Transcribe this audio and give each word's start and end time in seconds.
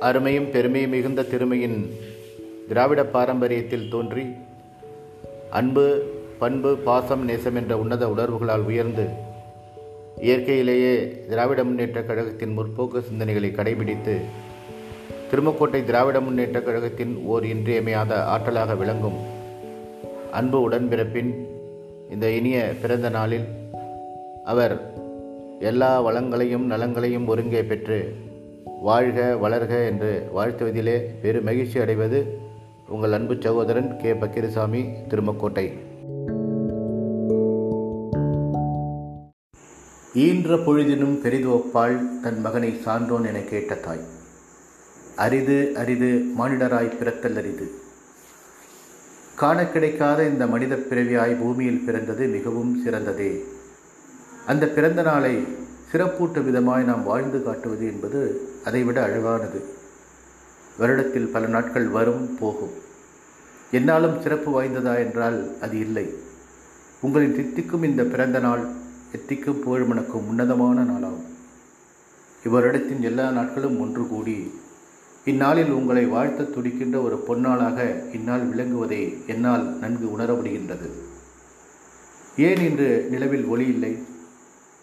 அருமையும் 0.00 0.50
பெருமையும் 0.50 0.90
மிகுந்த 0.90 1.22
திருமையின் 1.22 1.78
திராவிட 2.68 3.02
பாரம்பரியத்தில் 3.12 3.88
தோன்றி 3.88 4.24
அன்பு 5.50 5.84
பண்பு 6.38 6.70
பாசம் 6.78 7.24
நேசம் 7.24 7.56
என்ற 7.56 7.78
உன்னத 7.78 8.04
உணர்வுகளால் 8.08 8.64
உயர்ந்து 8.64 9.06
இயற்கையிலேயே 10.20 10.94
திராவிட 11.28 11.64
முன்னேற்றக் 11.64 12.06
கழகத்தின் 12.06 12.54
முற்போக்கு 12.58 13.00
சிந்தனைகளை 13.08 13.50
கடைபிடித்து 13.52 14.14
திருமக்கோட்டை 15.30 15.80
திராவிட 15.84 16.20
முன்னேற்றக் 16.20 16.64
கழகத்தின் 16.64 17.14
ஓர் 17.24 17.44
இன்றியமையாத 17.44 18.12
ஆற்றலாக 18.26 18.76
விளங்கும் 18.76 19.18
அன்பு 20.30 20.70
உடன்பிறப்பின் 20.70 21.30
இந்த 22.10 22.30
இனிய 22.30 22.58
பிறந்த 22.82 23.08
நாளில் 23.08 23.46
அவர் 24.44 24.74
எல்லா 25.60 25.92
வளங்களையும் 26.02 26.66
நலங்களையும் 26.66 27.26
ஒருங்கே 27.26 27.62
பெற்று 27.62 27.98
வாழ்க 28.82 29.38
வளர்க 29.42 29.86
என்று 29.86 30.28
வாழ்த்துவதிலே 30.34 31.00
பெரு 31.22 31.40
மகிழ்ச்சி 31.40 31.78
அடைவது 31.78 32.38
உங்கள் 32.88 33.12
அன்பு 33.12 33.36
சகோதரன் 33.40 33.96
கே. 33.96 34.12
பக்கிரசாமி 34.12 34.88
திருமக்கோட்டை. 35.08 35.72
ஈன்ற 40.14 40.56
பொழுதினும் 40.56 41.16
பெரிதோப்பாள் 41.22 42.20
தன் 42.22 42.40
மகனை 42.40 42.74
சான்றோன் 42.82 43.24
என 43.24 43.38
கேட்ட 43.38 43.74
தாய். 43.74 44.00
அரிது 45.16 45.72
அரிது 45.76 46.24
மானிடராய் 46.38 46.98
பிறத்தல் 46.98 47.36
அரிது 47.36 47.70
காண 49.34 49.66
கிடைக்காத 49.66 50.24
இந்த 50.24 50.46
மனித 50.46 50.76
பிறவியாய் 50.76 51.38
பூமியில் 51.40 51.84
பிறந்தது 51.84 52.26
மிகவும் 52.26 52.82
சிறந்ததே. 52.86 53.42
அந்த 54.46 54.66
பிறந்த 54.66 55.02
நாளை 55.02 55.66
சிறப்பூட்டும் 55.92 56.46
விதமாய் 56.48 56.84
நாம் 56.84 57.04
வாழ்ந்து 57.04 57.42
காட்டுவது 57.42 57.86
என்பது 57.86 58.40
அதைவிட 58.68 58.98
அழகானது 59.06 59.60
வருடத்தில் 60.80 61.32
பல 61.34 61.46
நாட்கள் 61.54 61.86
வரும் 61.96 62.26
போகும். 62.40 62.74
என்னாலும் 63.78 64.20
சிறப்பு 64.22 64.50
வாய்ந்ததா 64.56 64.92
என்றால் 65.04 65.38
அது 65.60 65.76
இல்லை. 65.86 66.06
உங்களின் 67.04 67.36
தித்திக்கும் 67.38 67.86
இந்த 67.88 68.02
பிறந்த 68.12 68.38
நாள் 68.46 68.62
எத்திக்கும் 69.16 69.60
புகழ்மணக்கும் 69.64 70.28
உன்னதமான 70.30 70.78
நாளாகும். 70.90 71.26
இவ்வருடத்தின் 72.44 73.04
எல்லா 73.10 73.26
நாட்களும் 73.38 73.78
ஒன்று 73.80 74.02
கூடி 74.06 74.36
இந்நாளில் 75.24 75.72
உங்களை 75.78 76.04
வாழ்த்த 76.12 76.50
துடிக்கின்ற 76.54 76.96
ஒரு 77.06 77.16
பொன்னாளாக 77.28 77.78
இந்நாள் 78.16 78.44
விளங்குவதை 78.50 79.02
என்னால் 79.32 79.64
நன்கு 79.82 80.06
உணர 80.12 80.32
முடிகின்றது 80.32 80.88
ஏன் 82.46 82.62
இன்று 82.68 82.88
நிலவில் 83.10 83.46
ஒளி 83.54 83.66
இல்லை? 83.74 83.92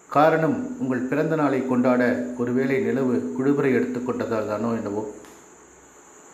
காரணம் 0.08 0.78
உங்கள் 0.78 0.98
பிறந்த 0.98 1.34
நாளை 1.36 1.66
கொண்டாட 1.66 2.26
ஒருவேளை 2.38 2.80
நிலவு 2.80 3.34
குழுபுரை 3.38 3.74
எடுத்துக்கொண்டதால் 3.76 4.48
தானோ 4.48 4.72
என்னவோ? 4.72 5.10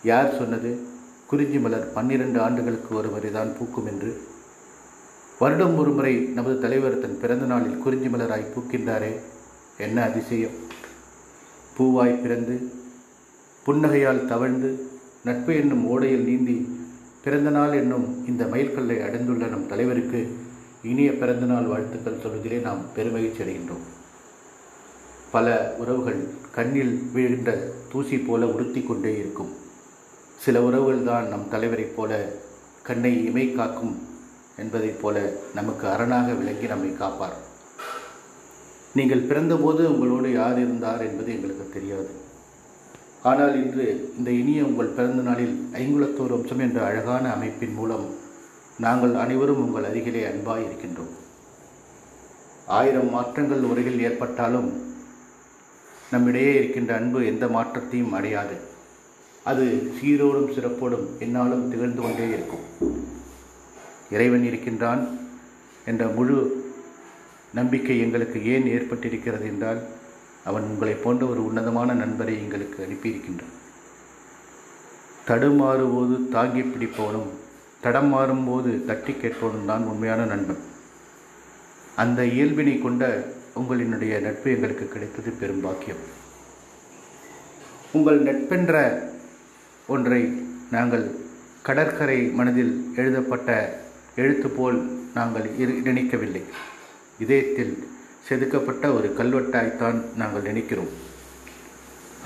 யார் 0.02 0.36
சொன்னது? 0.36 0.78
குறிஞ்சி 1.26 1.58
மலர் 1.58 1.92
பன்னிரண்டு 1.92 2.40
ஆண்டுகளுக்கு 2.40 2.96
ஒரு 2.96 3.08
முறைதான் 3.08 3.56
பூக்கும் 3.58 3.86
என்று. 3.86 4.20
வருடம் 5.38 5.78
ஒரு 5.78 5.90
முறை 5.90 6.16
நமது 6.16 6.60
தலைவர் 6.60 7.00
தன் 7.00 7.20
பிறந்த 7.20 7.46
நாளில் 7.46 7.78
குறிஞ்சி 7.78 8.06
மலராய் 8.06 8.52
பூக்கின்றாரே. 8.54 9.12
என்ன 9.78 10.02
அதிசயம். 10.02 10.70
பூவாய் 11.78 12.22
பிறந்து 12.22 12.72
புன்னகையால் 13.66 14.26
தவழ்ந்து 14.26 14.90
நட்பு 15.24 15.54
என்னும் 15.54 15.86
ஓடையில் 15.90 16.24
நீந்தி 16.24 16.78
பிறந்த 17.24 17.50
நாள் 17.50 17.72
என்னும் 17.72 18.26
இந்த 18.26 18.44
மைல்கல்லை 18.44 19.02
அடைந்துள்ள 19.02 19.46
நம் 19.46 19.66
தலைவருக்கு 19.66 20.36
இனிய 20.90 21.10
பிறந்தநாள் 21.12 21.64
வாழ்த்துக்கள் 21.64 22.20
சொல்வதிலே 22.22 22.56
நாம் 22.60 22.80
பெருமகிழ்ச்சி 22.96 23.40
அடைகின்றோம். 23.42 23.84
பல 25.30 25.74
உறவுகள் 25.78 26.18
கண்ணில் 26.56 26.94
விழுகின்ற 27.14 27.50
தூசி 27.92 28.16
போல 28.18 28.46
உறுத்தி 28.46 28.80
கொண்டே 28.82 29.12
இருக்கும். 29.18 29.52
சில 30.38 30.62
உறவுகள் 30.62 31.04
தான் 31.04 31.28
நம் 31.28 31.46
தலைவரைப் 31.50 31.94
போல 31.96 32.18
கண்ணை 32.82 33.24
இமை 33.24 33.52
காக்கும் 33.52 33.94
என்பதைப் 34.56 34.98
போல 35.02 35.32
நமக்கு 35.54 35.86
அரணாக 35.88 36.32
விளங்கி 36.32 36.66
நம்மை 36.66 36.96
காப்பார். 36.96 37.36
நீங்கள் 38.94 39.26
பிறந்தபோது 39.26 39.84
உங்களோடு 39.92 40.32
யார் 40.32 40.58
இருந்தார் 40.58 41.06
என்பது 41.08 41.32
எங்களுக்கு 41.32 41.68
தெரியாது. 41.72 42.10
ஆனால் 43.22 43.54
இன்று 43.64 43.86
இந்த 44.18 44.30
இனிய 44.30 44.64
உங்கள் 44.64 44.96
பிறந்த 44.98 45.22
நாளில் 45.22 45.54
ஐங்குலத்தோர் 45.72 46.34
வம்சம் 46.34 46.58
என்ற 46.58 46.84
அழகான 46.84 47.24
அமைப்பின் 47.32 47.74
மூலம் 47.74 48.06
நாங்கள் 48.78 49.14
அனைவரும் 49.14 49.64
உங்கள் 49.64 49.84
அருகிலே 49.84 50.24
அன்பாய் 50.24 50.64
இருக்கின்றோம் 50.64 51.12
ஆயிரம் 52.66 53.10
மாற்றங்கள் 53.10 53.62
உரையில் 53.62 54.00
ஏற்பட்டாலும் 54.00 54.90
நம்மிடையே 56.10 56.54
இருக்கின்ற 56.54 56.94
அன்பு 56.94 57.26
எந்த 57.26 57.48
மாற்றத்தையும் 57.48 58.12
அடையாது. 58.12 58.56
அது 59.44 59.92
சீரோடும் 60.00 60.52
சிறப்போடும் 60.52 61.18
என்னாலும் 61.18 61.70
திகழ்ந்து 61.70 62.02
கொண்டே 62.02 62.28
இருக்கும். 62.28 62.64
இறைவன் 64.10 64.44
இருக்கின்றான் 64.44 65.18
என்ற 65.86 66.06
முழு 66.06 66.70
நம்பிக்கை 67.54 67.98
எங்களுக்கு 67.98 68.46
ஏன் 68.46 68.64
ஏற்பட்டிருக்கிறது 68.64 69.42
என்றால் 69.42 69.82
அவன் 70.44 70.62
உங்களை 70.62 70.94
போன்ற 70.94 71.26
ஒரு 71.26 71.44
உன்னதமான 71.44 71.92
நண்பரை 71.92 72.34
எங்களுக்கு 72.34 72.86
அனுப்பியிருக்கின்றான். 72.86 73.56
தடுமாறும்போது 75.26 76.28
தாங்கி 76.28 76.60
பிடிப்பவனும் 76.60 77.30
தடம் 77.84 78.10
மாறும்போது 78.14 78.84
தட்டி 78.88 79.12
கேட்பவன் 79.12 79.68
தான் 79.70 79.84
உண்மையான 79.90 80.24
நண்பன். 80.24 80.60
அந்த 82.02 82.20
இயல்பினை 82.34 82.74
கொண்ட 82.82 83.04
உங்களினுடைய 83.60 84.20
நட்பு 84.26 84.48
எங்களுக்கு 84.54 84.88
கிடைத்தது 84.88 85.30
பெரும் 85.40 85.60
பாக்கியம். 85.60 86.02
உங்கள் 87.92 88.20
நட்பென்ற 88.28 88.74
ஒன்றை 89.86 90.22
நாங்கள் 90.70 91.06
கடற்கரை 91.62 92.18
மனதில் 92.38 92.74
எழுதப்பட்ட 92.96 93.50
எழுத்து 94.16 94.48
போல் 94.48 94.78
நாங்கள் 95.14 95.48
இரு 95.58 95.72
நினைக்கவில்லை. 95.88 96.42
இதயத்தில் 97.18 97.74
செதுக்கப்பட்ட 98.28 98.86
ஒரு 98.98 99.08
கல்வெட்டாய்த்தான் 99.18 99.98
நாங்கள் 100.16 100.48
நினைக்கிறோம். 100.50 100.92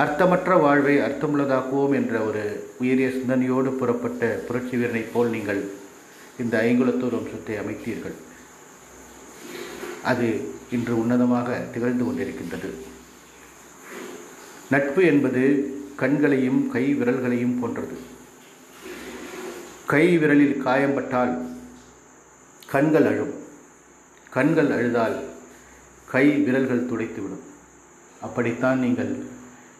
அர்த்தமற்ற 0.02 0.60
வாழ்வை 0.60 0.94
அர்த்தமுள்ளதாக்குவோம் 0.98 1.94
என்ற 1.94 2.20
ஒரு 2.20 2.70
உயரிய 2.78 3.10
சிந்தனையோடு 3.10 3.70
புறப்பட்ட 3.70 4.42
புரட்சி 4.46 4.76
வீரனைப் 4.76 5.12
போல் 5.12 5.28
நீங்கள் 5.28 5.60
இந்த 6.38 6.54
ஐங்குலத்தூர் 6.62 7.14
வம்சத்தை 7.16 7.54
அமைத்தீர்கள். 7.60 8.16
அது 10.02 10.26
இன்று 10.70 10.94
உன்னதமாக 10.96 11.48
திகழ்ந்து 11.72 12.04
கொண்டிருக்கின்றது. 12.04 12.70
நட்பு 14.70 15.04
என்பது 15.04 15.42
கண்களையும் 15.96 16.60
கை 16.70 16.84
விரல்களையும் 16.94 17.56
போன்றது. 17.60 17.96
கை 19.86 20.18
விரலில் 20.18 20.60
காயம்பட்டால் 20.64 21.34
கண்கள் 22.66 23.06
அழும். 23.06 23.34
கண்கள் 24.30 24.70
அழுதால் 24.70 25.16
கை 26.12 26.26
விரல்கள் 26.30 26.86
துடைத்துவிடும். 26.90 27.44
அப்படித்தான் 28.20 28.78
நீங்கள் 28.78 29.34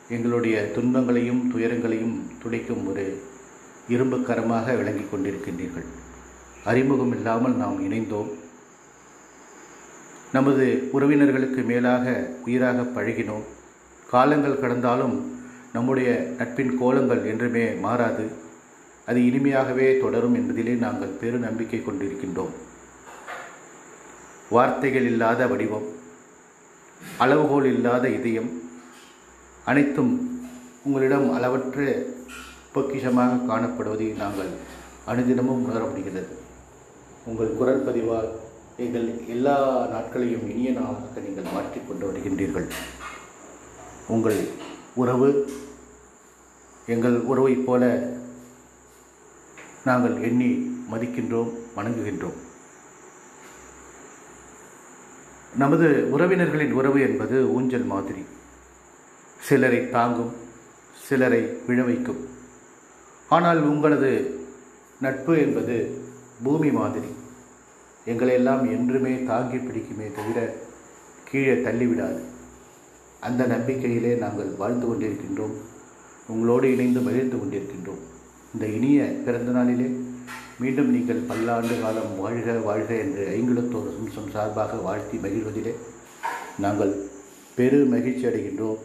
எங்களுடைய 0.08 0.70
துன்பங்களையும் 0.74 1.50
துயரங்களையும் 1.54 2.26
துடைக்கும் 2.42 2.86
ஒரு 2.86 3.22
இரும்பு 3.88 4.16
கரமாக 4.16 4.76
விளங்கி 4.76 5.04
கொண்டிருக்கின்றீர்கள். 5.04 5.84
அறிமுகம் 6.64 7.12
இல்லாமல் 7.16 7.54
நாம் 7.54 7.92
இணைந்தோம். 7.92 8.28
நமது 10.32 10.88
உறவினர்களுக்கு 10.92 11.64
மேலாக 11.64 12.30
உயிராக 12.44 12.82
பழகினோம். 12.82 13.42
காலங்கள் 14.10 14.58
கடந்தாலும் 14.58 15.32
நம்முடைய 15.72 16.34
நட்பின் 16.38 16.78
கோலங்கள் 16.78 17.26
என்றுமே 17.26 17.72
மாறாது. 17.72 18.30
அது 19.06 19.20
இனிமையாகவே 19.20 20.00
தொடரும் 20.00 20.34
என்பதிலே 20.34 20.78
நாங்கள் 20.78 21.08
பெரு 21.08 21.38
நம்பிக்கை 21.38 21.80
கொண்டிருக்கின்றோம். 21.80 22.54
வார்த்தைகள் 24.50 25.04
இல்லாத 25.04 25.46
வடிவம் 25.46 25.88
அளவுகோல் 27.18 27.64
இல்லாத 27.64 28.08
இதயம் 28.08 28.64
அனைத்தும் 29.70 30.10
உங்களிடம் 30.84 31.24
அளவற்ற 31.36 31.84
பொக்கிஷமாக 32.74 33.38
காணப்படுவதை 33.48 34.06
நாங்கள் 34.16 34.50
அனுதினமும் 35.10 35.64
உணர 35.68 35.80
முடிகிறது 35.84 36.36
உங்கள் 37.28 37.56
குரல் 37.58 37.82
பதிவால் 37.86 38.28
எங்கள் 38.84 39.08
எல்லா 39.26 39.56
நாட்களையும் 39.94 40.44
இனிய 40.50 40.72
நாளாக 40.76 41.24
நீங்கள் 41.24 41.52
மாற்றிக்கொண்டு 41.54 42.04
வருகின்றீர்கள். 42.08 42.68
உங்கள் 44.08 44.40
உறவு 44.94 45.30
எங்கள் 46.86 47.18
உறவைப் 47.32 47.66
போல 47.66 47.90
நாங்கள் 49.84 50.16
எண்ணி 50.22 50.50
மதிக்கின்றோம் 50.92 51.52
வணங்குகின்றோம். 51.76 52.38
நமது 55.56 55.90
உறவினர்களின் 56.12 56.72
உறவு 56.72 57.00
என்பது 57.00 57.36
ஊஞ்சல் 57.54 57.90
மாதிரி. 57.94 58.24
சிலரை 59.46 59.80
தாங்கும் 59.90 60.32
சிலரை 61.06 61.40
விழ 61.66 61.78
வைக்கும் 61.88 62.20
ஆனால் 63.36 63.60
உங்களது 63.70 64.10
நட்பு 65.04 65.32
என்பது 65.44 65.76
பூமி 66.44 66.70
மாதிரி. 66.78 67.10
எங்களையெல்லாம் 68.10 68.62
என்றுமே 68.76 69.12
தாங்கி 69.30 69.58
பிடிக்குமே 69.62 70.06
தவிர 70.16 70.38
கீழே 71.28 71.54
தள்ளிவிடாது. 71.66 72.20
அந்த 73.26 73.42
நம்பிக்கையிலே 73.52 74.12
நாங்கள் 74.24 74.50
வாழ்ந்து 74.60 74.86
கொண்டிருக்கின்றோம். 74.86 75.54
உங்களோடு 76.32 76.66
இணைந்து 76.74 77.00
மகிழ்ந்து 77.00 77.36
கொண்டிருக்கின்றோம். 77.36 78.02
இந்த 78.54 78.66
இனிய 78.76 79.04
பிறந்த 79.26 79.50
நாளிலே 79.50 79.88
மீண்டும் 80.62 80.90
நீங்கள் 80.96 81.26
பல்லாண்டு 81.30 81.74
காலம் 81.80 82.12
வாழ்க 82.24 82.58
வாழ்க 82.68 82.90
என்று 83.04 83.24
ஐங்குலத்தோர் 83.36 83.90
வம்சம் 83.96 84.30
சார்பாக 84.34 84.76
வாழ்த்தி 84.88 85.16
மகிழ்வதிலே 85.24 85.74
நாங்கள் 86.64 86.94
பெரு 87.58 87.80
மகிழ்ச்சி 87.94 88.26
அடைகின்றோம். 88.26 88.82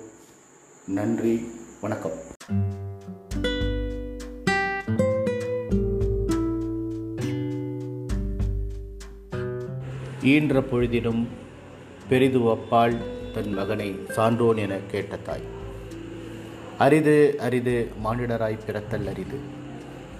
நன்றி 0.92 1.52
வணக்கம். 1.82 2.12
ஈன்ற 10.24 10.60
பொழுதினும் 10.60 11.28
பெரிது 12.10 12.40
ஒப்பாள் 12.40 12.96
தன் 13.34 13.54
மகனை 13.54 14.00
சான்றோன் 14.10 14.58
என 14.58 14.78
கேட்ட 14.92 15.18
தாய். 15.18 15.42
அரிது 16.78 17.36
அரிது 17.40 17.92
மானிடராய் 18.04 18.60
பிறத்தல் 18.66 19.08
அரிது. 19.08 19.40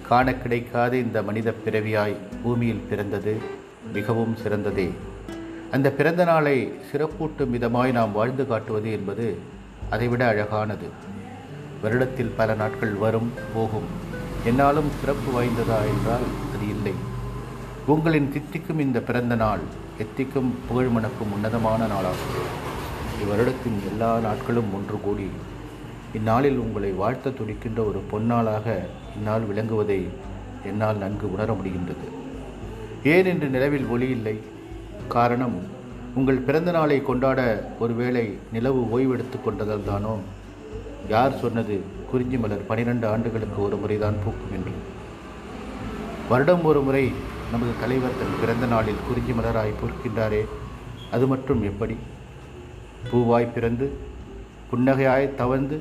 காண 0.08 0.34
கிடைக்காத 0.34 0.96
இந்த 0.96 1.22
மனித 1.22 1.54
பிறவியாய் 1.64 2.16
பூமியில் 2.42 2.82
பிறந்தது 2.88 3.36
மிகவும் 3.92 4.36
சிறந்ததே. 4.36 4.90
அந்த 5.70 5.90
பிறந்த 5.90 6.24
நாளை 6.24 6.72
சிறப்பூட்டும் 6.92 7.50
விதமாய் 7.52 7.92
நாம் 7.92 8.12
வாழ்ந்து 8.12 8.46
காட்டுவது 8.46 8.92
என்பது 8.92 9.60
அதைவிட 9.92 10.26
அழகானது. 10.26 10.88
வருடத்தில் 11.82 12.30
பல 12.36 12.54
நாட்கள் 12.54 12.92
வரும் 12.92 13.32
போகும். 13.54 13.88
என்னாலும் 14.44 14.90
சிறப்பு 15.00 15.30
வாய்ந்ததா 15.32 15.78
என்றால் 15.86 16.26
அது 16.56 16.68
இல்லை. 16.68 16.92
உங்களின் 17.86 18.32
தித்திக்கும் 18.32 18.78
இந்த 18.78 19.00
பிறந்த 19.00 19.34
நாள் 19.34 19.58
எத்திக்கும் 19.98 20.54
புகழ் 20.68 20.88
மணக்கும் 20.88 21.32
உன்னதமான 21.32 21.84
நாளாகும். 21.84 22.46
இவ்வருடத்தின் 23.22 23.90
எல்லா 23.90 24.18
நாட்களும் 24.18 24.74
ஒன்று 24.74 25.00
கூடி 25.00 25.30
இந்நாளில் 26.14 26.56
உங்களை 26.56 26.90
வாழ்த்த 26.90 27.30
துடிக்கின்ற 27.30 27.82
ஒரு 27.82 28.02
பொன்னாளாக 28.12 28.78
இந்நாள் 29.16 29.46
விளங்குவதை 29.52 30.08
என்னால் 30.66 30.96
நன்கு 30.96 31.32
உணர 31.32 31.52
முடிகின்றது. 31.52 32.08
ஏன் 33.04 33.26
இன்று 33.26 33.48
நிலவில் 33.48 33.86
ஒளி 33.86 34.08
இல்லை? 34.08 34.40
காரணம் 35.08 35.80
உங்கள் 36.14 36.38
பிறந்த 36.38 36.70
நாளை 36.70 37.02
கொண்டாட 37.02 37.40
ஒருவேளை 37.78 38.38
நிலவு 38.52 38.80
ஓய்வெடுத்து 38.90 39.38
கொண்டதால் 39.40 39.84
தானோ? 39.84 40.18
யார் 41.08 41.38
சொன்னது? 41.38 41.80
குறிஞ்சி 42.10 42.38
மலர் 42.38 42.66
பனிரெண்டு 42.66 43.06
ஆண்டுகளுக்கு 43.06 43.62
ஒரு 43.62 43.76
முறைதான் 43.76 44.16
பூக்கும் 44.24 44.52
என்று. 44.52 44.72
வருடம் 46.28 46.64
ஒரு 46.64 46.80
முறை 46.82 47.12
நமது 47.52 47.72
தலைவர் 47.80 48.18
தன் 48.18 48.40
பிறந்த 48.40 48.66
நாளில் 48.66 49.04
குறிஞ்சி 49.08 49.32
மலராய் 49.32 49.72
பூக்கின்றாரே 49.80 50.44
அது 51.10 51.26
மட்டும் 51.26 51.62
எப்படி? 51.62 51.96
பூவாய் 53.12 53.52
பிறந்து 53.52 53.92
புன்னகையாய் 54.70 55.34
தவழ்ந்து 55.34 55.80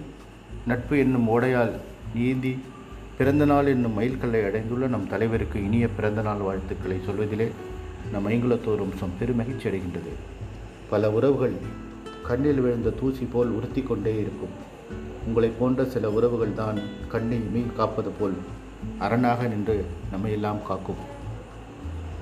நட்பு 0.68 0.98
என்னும் 0.98 1.30
ஓடையால் 1.30 1.74
நீந்தி 2.14 2.60
பிறந்தநாள் 3.18 3.68
என்னும் 3.68 4.00
மயில்கல்லை 4.00 4.46
அடைந்துள்ள 4.46 4.88
நம் 4.88 5.08
தலைவருக்கு 5.08 5.64
இனிய 5.64 5.88
பிறந்த 5.88 6.22
நாள் 6.22 6.38
வாழ்த்துக்களை 6.38 7.00
சொல்வதிலே 7.06 7.52
நம் 8.14 8.28
ஐங்குலத்தோர் 8.28 8.82
வம்சம் 8.82 9.14
பெருமகிழ்ச்சி 9.20 9.66
அடைகின்றது. 9.70 10.14
பல 10.90 11.12
உறவுகள் 11.12 11.54
கண்ணில் 12.28 12.60
விழுந்த 12.60 12.90
தூசி 12.90 13.26
போல் 13.26 13.50
உறுத்தி 13.50 13.82
கொண்டே 13.84 14.20
இருக்கும். 14.20 14.56
உங்களைப் 15.26 15.60
போன்ற 15.60 15.86
சில 15.86 16.12
உறவுகள் 16.12 16.54
தான் 16.54 16.80
கண்ணை 17.08 17.40
மீன் 17.54 17.72
காப்பது 17.78 18.12
போல் 18.20 18.36
அரணாக 19.00 19.48
நின்று 19.48 19.86
நம்மை 20.12 20.32
எல்லாம் 20.32 20.62
காக்கும். 20.68 21.02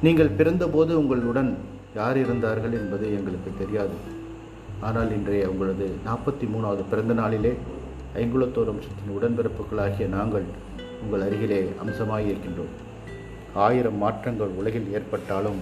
நீங்கள் 0.02 0.36
பிறந்தபோது 0.38 0.94
உங்களுடன் 0.94 1.58
யார் 1.96 2.18
இருந்தார்கள் 2.18 2.72
என்பது 2.72 3.08
எங்களுக்கு 3.14 3.52
தெரியாது. 3.58 3.98
ஆனால் 4.82 5.12
இன்றைய 5.12 5.50
உங்களது 5.50 5.88
நாற்பத்தி 6.06 6.48
மூணாவது 6.56 6.84
பிறந்த 6.90 7.14
நாளிலே 7.14 7.54
ஐங்குலத்தோர் 8.16 8.72
அம்சத்தின் 8.74 9.16
உடன்பிறப்புகளாகிய 9.18 10.08
நாங்கள் 10.08 10.48
உங்கள் 11.04 11.22
அருகிலே 11.22 11.62
அம்சமாக 11.82 12.22
இருக்கின்றோம் 12.22 12.76
ஆயிரம் 13.54 13.98
மாற்றங்கள் 13.98 14.48
உலகில் 14.48 14.94
ஏற்பட்டாலும் 14.94 15.60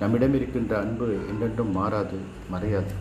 நம்மிடம் 0.00 0.34
இருக்கின்ற 0.34 0.78
அன்பு 0.78 1.18
என்றென்றும் 1.30 1.72
மாறாது 1.72 2.18
மறையாது. 2.52 2.92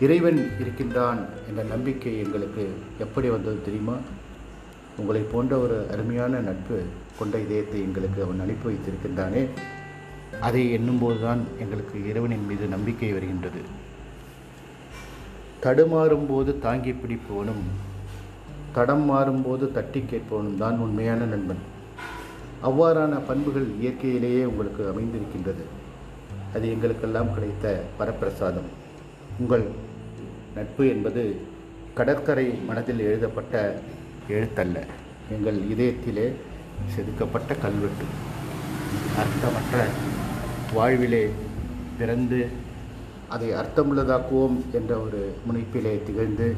இறைவன் 0.00 0.50
இருக்கின்றான் 0.60 1.26
என்ற 1.48 1.62
நம்பிக்கை 1.62 2.18
எங்களுக்கு 2.18 2.68
எப்படி 2.98 3.28
வந்தது 3.28 3.62
தெரியுமா? 3.62 3.96
உங்களை 4.96 5.20
போன்ற 5.20 5.58
ஒரு 5.58 5.86
அருமையான 5.90 6.38
நட்பு 6.38 6.82
கொண்ட 7.18 7.38
இதயத்தை 7.38 7.80
எங்களுக்கு 7.82 8.22
அவன் 8.22 8.40
அனுப்பி 8.40 8.68
வைத்திருக்கின்றானே. 8.68 9.48
அதை 10.40 10.72
எண்ணும்போது 10.72 11.20
தான் 11.20 11.44
எங்களுக்கு 11.58 12.08
இறைவனின் 12.08 12.46
மீது 12.46 12.66
நம்பிக்கை 12.66 13.12
வருகின்றது. 13.12 13.62
தடுமாறும் 15.60 16.26
போது 16.28 16.58
தாங்கி 16.58 16.90
பிடிப்பவனும் 16.90 17.64
தடம் 18.72 19.10
மாறும்போது 19.10 19.72
தட்டி 19.72 20.00
கேட்பவனும் 20.00 20.56
தான் 20.56 20.78
உண்மையான 20.78 21.24
நண்பன். 21.24 21.76
அவ்வாறான 22.62 23.20
பண்புகள் 23.26 23.66
இயற்கையிலேயே 23.80 24.44
உங்களுக்கு 24.44 24.82
அமைந்திருக்கின்றது. 24.92 25.64
அது 26.54 26.70
எங்களுக்கெல்லாம் 26.70 27.34
கிடைத்த 27.34 27.84
வரப்பிரசாதம். 27.98 28.68
உங்கள் 29.40 29.66
நட்பு 30.54 30.88
என்பது 30.88 31.40
கடற்கரை 31.94 32.46
மனதில் 32.68 32.98
எழுதப்பட்ட 32.98 33.82
எழுத்தல்ல. 34.28 34.78
எங்கள் 35.30 35.54
இதயத்திலே 35.54 36.32
செதுக்கப்பட்ட 36.94 37.54
கல்வெட்டு. 37.54 38.06
அர்த்தமற்ற 39.22 39.84
வாழ்விலே 40.72 41.28
பிறந்து 41.98 42.46
அதை 43.28 43.48
அர்த்தமுள்ளதாக்குவோம் 43.50 44.58
என்ற 44.72 44.98
ஒரு 44.98 45.34
முனைப்பிலே 45.46 46.02
திகழ்ந்து 46.06 46.54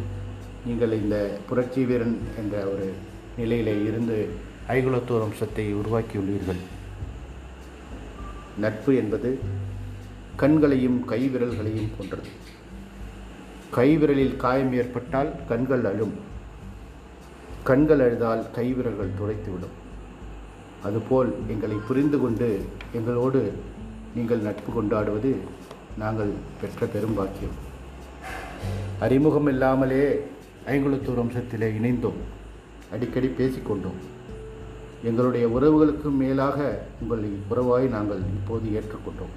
நீங்கள் 0.66 0.92
இந்த 0.92 1.16
புரட்சி 1.48 1.84
வீரன் 1.84 2.18
என்ற 2.38 2.66
ஒரு 2.66 2.92
நிலையிலே 3.36 3.82
இருந்து 3.82 4.48
ஐகுலத்தோர் 4.74 5.22
வம்சத்தை 5.24 5.64
உருவாக்கியுள்ளீர்கள். 5.80 6.60
நட்பு 8.62 8.90
என்பது 9.00 9.30
கண்களையும் 10.42 10.98
கைவிரல்களையும் 11.10 11.92
போன்றது 11.96 12.30
கைவிரலில் 13.76 14.36
காயம் 14.44 14.72
ஏற்பட்டால் 14.80 15.30
கண்கள் 15.50 15.84
அழும். 15.90 16.14
கண்கள் 17.68 18.02
அழுதால் 18.06 18.42
கைவிரல்கள் 18.56 19.16
துடைத்துவிடும். 19.18 19.74
அதுபோல் 20.88 21.30
எங்களை 21.54 21.76
புரிந்து 21.88 22.20
கொண்டு 22.20 22.48
எங்களோடு 22.98 23.42
நீங்கள் 24.14 24.46
நட்பு 24.46 24.70
கொண்டாடுவது 24.72 25.32
நாங்கள் 26.02 26.32
பெற்ற 26.60 26.86
பெரும்பாக்கியம் 26.94 27.58
அறிமுகம் 29.06 29.50
இல்லாமலே 29.54 30.04
ஐங்குளத்தூர் 30.72 31.20
வம்சத்திலே 31.20 31.68
இணைந்தோம். 31.80 32.18
அடிக்கடி 32.94 33.28
பேசிக்கொண்டோம். 33.38 34.00
எங்களுடைய 35.04 35.48
உறவுகளுக்கும் 35.48 36.16
மேலாக 36.16 36.82
உங்களை 37.00 37.38
உறவாய் 37.50 37.88
நாங்கள் 37.88 38.18
இப்போது 38.18 38.68
ஏற்றுக்கொண்டோம். 38.70 39.34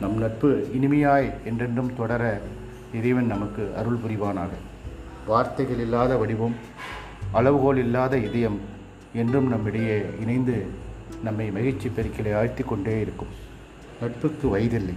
நம் 0.00 0.18
நட்பு 0.18 0.68
இனிமையாய் 0.74 1.32
என்றென்றும் 1.44 1.96
தொடர 1.96 2.40
இறைவன் 2.94 3.26
நமக்கு 3.26 3.74
அருள் 3.76 3.98
புரிவானாக. 4.06 4.48
வார்த்தைகள் 5.26 5.78
இல்லாத 5.78 6.16
வடிவம் 6.16 6.54
அளவுகோல் 7.32 7.76
இல்லாத 7.76 8.18
இதயம் 8.18 8.60
என்றும் 9.14 9.48
நம்மிடையே 9.48 10.02
இணைந்து 10.20 10.66
நம்மை 11.24 11.50
மகிழ்ச்சி 11.50 11.88
பெருக்கிலே 11.88 12.36
ஆழ்த்தி 12.36 12.62
கொண்டே 12.62 13.00
இருக்கும். 13.00 13.32
நட்புக்கு 14.00 14.48
வயதில்லை. 14.48 14.94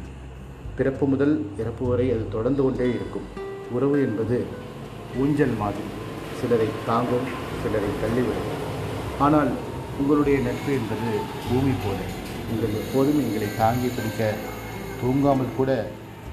பிறப்பு 0.77 1.07
முதல் 1.07 1.45
இறப்பு 1.57 1.87
வரை 1.87 2.11
அது 2.11 2.27
தொடர்ந்து 2.31 2.63
கொண்டே 2.63 2.89
இருக்கும். 2.89 3.27
உறவு 3.71 4.01
என்பது 4.01 4.45
ஊஞ்சல் 5.17 5.55
மாதிரி. 5.59 5.85
சிலரை 6.41 6.67
தாங்கும் 6.85 7.27
சிலரை 7.63 7.89
தள்ளிவிடும். 8.01 8.54
ஆனால் 9.19 9.51
உங்களுடைய 9.99 10.37
நட்பு 10.39 10.71
என்பது 10.73 11.09
பூமி 11.49 11.73
போல. 11.83 11.99
நீங்கள் 12.49 12.75
எப்போதும் 12.81 13.19
எங்களை 13.25 13.47
தாங்கி 13.57 13.87
பிடிக்க 13.87 14.33
தூங்காமல் 15.01 15.55
கூட 15.57 15.71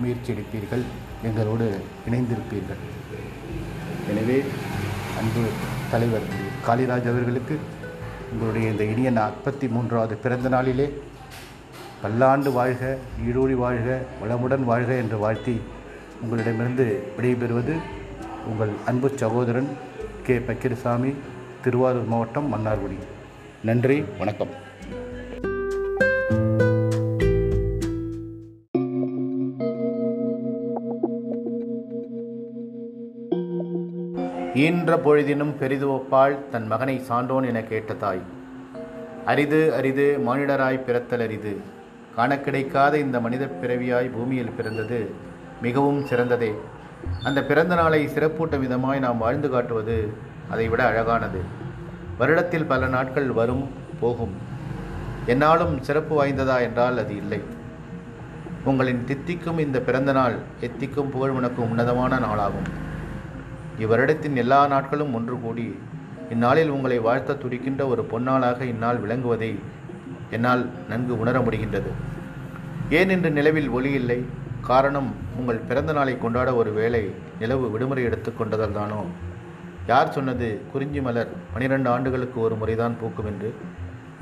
முயற்சி 0.01 0.33
எடுப்பீர்கள் 0.33 0.83
எங்களோடு 1.29 1.67
இணைந்திருப்பீர்கள். 2.09 2.81
எனவே 4.11 4.39
அன்பு 5.21 5.43
தலைவர் 5.93 6.27
காளிராஜ் 6.67 7.09
அவர்களுக்கு 7.13 7.59
உங்களுடைய 8.33 8.71
இந்த 8.71 8.85
இனிய 8.85 9.11
நாற்பத்தி 9.11 9.67
மூன்றாவது 9.69 10.15
பிறந்த 10.25 10.49
நாளிலே 10.49 10.87
பல்லாண்டு 12.03 12.53
வாழ்க 12.53 12.99
ஈடோடி 13.27 13.57
வாழ்க 13.65 13.99
வளமுடன் 14.23 14.65
வாழ்க 14.71 14.93
என்று 15.03 15.19
வாழ்த்தி 15.19 15.61
உங்களிடமிருந்து 16.23 16.87
விடைபெறுவது 17.17 17.75
உங்கள் 18.51 18.73
அன்பு 18.87 19.09
சகோதரன் 19.23 19.69
கே. 20.27 20.39
பக்கிரசாமி. 20.39 21.13
திருவாரூர் 21.63 22.05
மாவட்டம் 22.05 22.49
மன்னார்குடி. 22.55 22.99
நன்றி 23.65 24.05
வணக்கம். 24.19 24.49
ஈன்ற 34.55 34.97
பொழுதினும் 34.97 35.55
பெரிதுவப்பாள் 35.61 36.49
தன் 36.51 36.67
மகனை 36.67 36.99
சான்றோன் 36.99 37.43
என 37.43 37.63
கேட்ட 37.63 37.95
தாய். 37.95 38.21
அரிது 39.25 39.75
அரிது 39.75 40.19
மானிடராய் 40.27 40.85
பிறத்தல் 40.85 41.21
அரிது. 41.21 41.57
காண 42.17 42.39
கிடைக்காத 42.39 42.99
இந்த 42.99 43.21
மனித 43.21 43.49
பிறவியாய் 43.63 44.13
பூமியில் 44.13 44.57
பிறந்தது 44.57 45.11
மிகவும் 45.63 46.05
சிறந்ததே. 46.05 46.53
அந்த 47.25 47.45
பிறந்த 47.45 47.75
நாளை 47.75 48.07
சிறப்பூட்டும் 48.07 48.63
விதமாய் 48.65 48.99
நாம் 48.99 49.19
வாழ்ந்து 49.19 49.51
காட்டுவது 49.51 50.31
அதைவிட 50.53 50.87
அழகானது. 50.87 51.41
வருடத்தில் 52.21 52.69
பல 52.69 52.87
நாட்கள் 52.87 53.31
வரும் 53.31 53.65
போகும். 54.01 54.35
என்னாலும் 55.27 55.83
சிறப்பு 55.83 56.15
வாய்ந்ததா 56.15 56.57
என்றால் 56.61 56.99
அது 56.99 57.17
இல்லை. 57.17 57.41
உங்களின் 58.65 59.05
தித்திக்கும் 59.05 59.59
இந்த 59.59 59.81
பிறந்த 59.81 60.13
நாள் 60.13 60.35
எத்திக்கும் 60.61 61.11
புகழ் 61.11 61.31
உனக்கும் 61.31 61.71
உன்னதமான 61.71 62.19
நாளாகும். 62.19 62.69
இவ்வருடத்தின் 63.79 64.35
எல்லா 64.35 64.67
நாட்களும் 64.67 65.15
ஒன்று 65.15 65.41
கூடி 65.41 65.79
இந்நாளில் 66.31 66.69
உங்களை 66.69 66.99
வாழ்த்த 66.99 67.35
துடிக்கின்ற 67.35 67.87
ஒரு 67.87 68.07
பொன்னாளாக 68.11 68.61
இந்நாள் 68.61 69.01
விளங்குவதை 69.01 69.59
என்னால் 70.31 70.71
நன்கு 70.89 71.19
உணர 71.19 71.39
முடிகின்றது. 71.39 71.91
ஏன் 72.91 73.11
இன்று 73.11 73.31
நிலவில் 73.31 73.69
ஒளி 73.69 73.93
இல்லை? 73.93 74.25
காரணம் 74.61 75.15
உங்கள் 75.37 75.61
பிறந்த 75.69 75.93
நாளை 75.93 76.19
கொண்டாட 76.19 76.55
ஒரு 76.55 76.73
வேளை 76.73 77.15
நிலவு 77.41 77.71
விடுமுறை 77.71 78.05
எடுத்துக்கொண்டதால் 78.07 78.73
தானோ? 78.73 79.05
யார் 79.87 80.13
சொன்னது? 80.13 80.61
குறிஞ்சி 80.73 81.01
மலர் 81.01 81.29
பனிரெண்டு 81.53 81.91
ஆண்டுகளுக்கு 81.91 82.41
ஒரு 82.41 82.55
முறைதான் 82.55 82.99
பூக்கும் 83.01 83.27
என்று. 83.27 83.55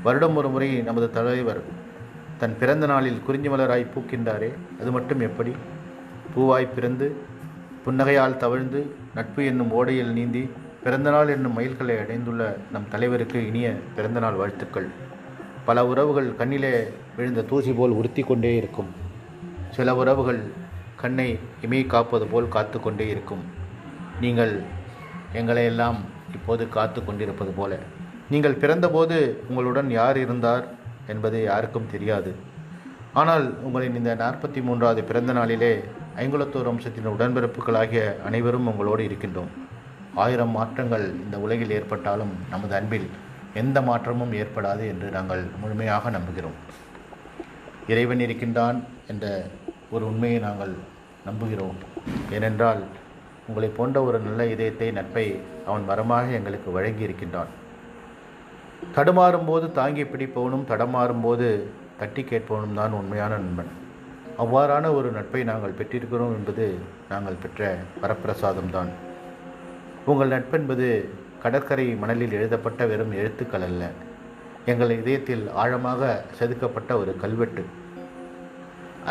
வருடம் 0.03 0.35
ஒரு 0.35 0.49
முறை 0.49 0.81
நமது 0.81 1.09
தலைவர் 1.09 1.61
தன் 2.37 2.57
பிறந்த 2.57 2.85
நாளில் 2.85 3.21
குறிஞ்சி 3.25 3.49
மலராய் 3.49 3.85
பூக்கின்றாரே 3.95 4.53
அது 4.79 4.91
மட்டும் 4.91 5.19
எப்படி? 5.19 5.51
பூவாய் 6.35 6.73
பிறந்து 6.75 7.15
புன்னகையால் 7.85 8.37
தவழ்ந்து 8.37 8.95
நட்பு 9.15 9.45
என்னும் 9.45 9.71
ஓடையில் 9.71 10.11
நீந்தி 10.11 10.49
பிறந்தநாள் 10.83 11.27
என்னும் 11.27 11.59
மயில்களை 11.59 11.99
அடைந்துள்ள 11.99 12.57
நம் 12.71 12.89
தலைவருக்கு 12.89 13.47
இனிய 13.47 13.73
பிறந்தநாள் 13.95 14.33
வாழ்த்துக்கள். 14.33 14.87
பல 15.65 15.87
உறவுகள் 15.87 16.35
கண்ணிலே 16.35 16.87
விழுந்த 17.15 17.41
தூசி 17.41 17.73
போல் 17.73 17.89
உறுத்தி 17.89 18.21
கொண்டே 18.21 18.55
இருக்கும். 18.55 18.87
சில 19.71 19.95
உறவுகள் 19.95 20.39
கண்ணை 20.95 21.39
இமை 21.61 21.85
காப்பது 21.85 22.27
போல் 22.27 22.47
காத்து 22.47 22.79
கொண்டே 22.79 23.07
இருக்கும். 23.07 23.43
நீங்கள் 24.21 24.61
எங்களை 25.39 25.63
எல்லாம் 25.71 25.97
இப்போது 26.37 26.63
காத்து 26.69 26.99
கொண்டிருப்பது 27.03 27.51
போல. 27.51 27.77
நீங்கள் 28.33 28.59
பிறந்தபோது 28.61 29.17
உங்களுடன் 29.49 29.89
யார் 29.89 30.17
இருந்தார் 30.17 30.65
என்பது 31.07 31.37
யாருக்கும் 31.43 31.91
தெரியாது. 31.91 32.31
ஆனால் 33.13 33.45
உங்களின் 33.67 33.97
இந்த 33.99 34.11
நாற்பத்தி 34.15 34.59
மூன்றாவது 34.67 35.01
பிறந்த 35.03 35.31
நாளிலே 35.33 35.73
ஐங்குளத்தூர் 36.23 36.69
வம்சத்தின் 36.69 37.09
உடன்பிறப்புகளாகிய 37.13 38.03
அனைவரும் 38.27 38.69
உங்களோடு 38.71 39.03
இருக்கின்றோம். 39.09 39.51
ஆயிரம் 40.15 40.53
மாற்றங்கள் 40.57 41.05
இந்த 41.25 41.37
உலகில் 41.39 41.75
ஏற்பட்டாலும் 41.77 42.33
நமது 42.49 42.75
அன்பில் 42.75 43.09
எந்த 43.61 43.77
மாற்றமும் 43.81 44.33
ஏற்படாது 44.33 44.83
என்று 44.93 45.09
நாங்கள் 45.09 45.43
முழுமையாக 45.61 46.09
நம்புகிறோம். 46.09 46.57
இறைவன் 47.87 48.19
இருக்கின்றான் 48.19 48.77
என்ற 49.07 49.25
ஒரு 49.89 50.05
உண்மையை 50.11 50.39
நாங்கள் 50.47 50.73
நம்புகிறோம். 51.27 51.77
ஏனென்றால் 52.31 52.81
உங்களை 53.51 53.69
போன்ற 53.77 53.97
ஒரு 54.07 54.17
நல்ல 54.25 54.41
இதயத்தை 54.53 54.87
நட்பை 54.97 55.25
அவன் 55.69 55.87
மரமாக 55.89 56.37
எங்களுக்கு 56.39 56.69
வழங்கி 56.77 57.07
இருக்கின்றான் 57.07 57.51
தடுமாறும் 58.95 59.47
போது 59.49 59.65
தாங்கி 59.79 60.03
பிடிப்பவனும் 60.11 60.67
தடமாறும் 60.69 61.23
போது 61.25 61.47
தட்டி 61.99 62.21
கேட்பவனும் 62.23 62.77
தான் 62.79 62.95
உண்மையான 62.99 63.33
நண்பன். 63.43 63.71
அவ்வாறான 64.43 64.85
ஒரு 64.97 65.09
நட்பை 65.17 65.41
நாங்கள் 65.49 65.75
பெற்றிருக்கிறோம் 65.79 66.35
என்பது 66.37 66.65
நாங்கள் 67.09 67.41
பெற்ற 67.43 67.61
வரப்பிரசாதம் 68.03 68.71
தான் 68.75 68.91
உங்கள் 70.11 70.33
நட்பென்பது 70.35 70.87
கடற்கரை 71.43 71.85
மணலில் 72.03 72.35
எழுதப்பட்ட 72.37 72.85
வெறும் 72.91 73.13
எழுத்துக்கள் 73.21 73.65
அல்ல. 73.67 73.83
எங்கள் 74.71 74.95
இதயத்தில் 75.01 75.45
ஆழமாக 75.63 76.11
செதுக்கப்பட்ட 76.39 76.97
ஒரு 77.01 77.13
கல்வெட்டு. 77.23 77.65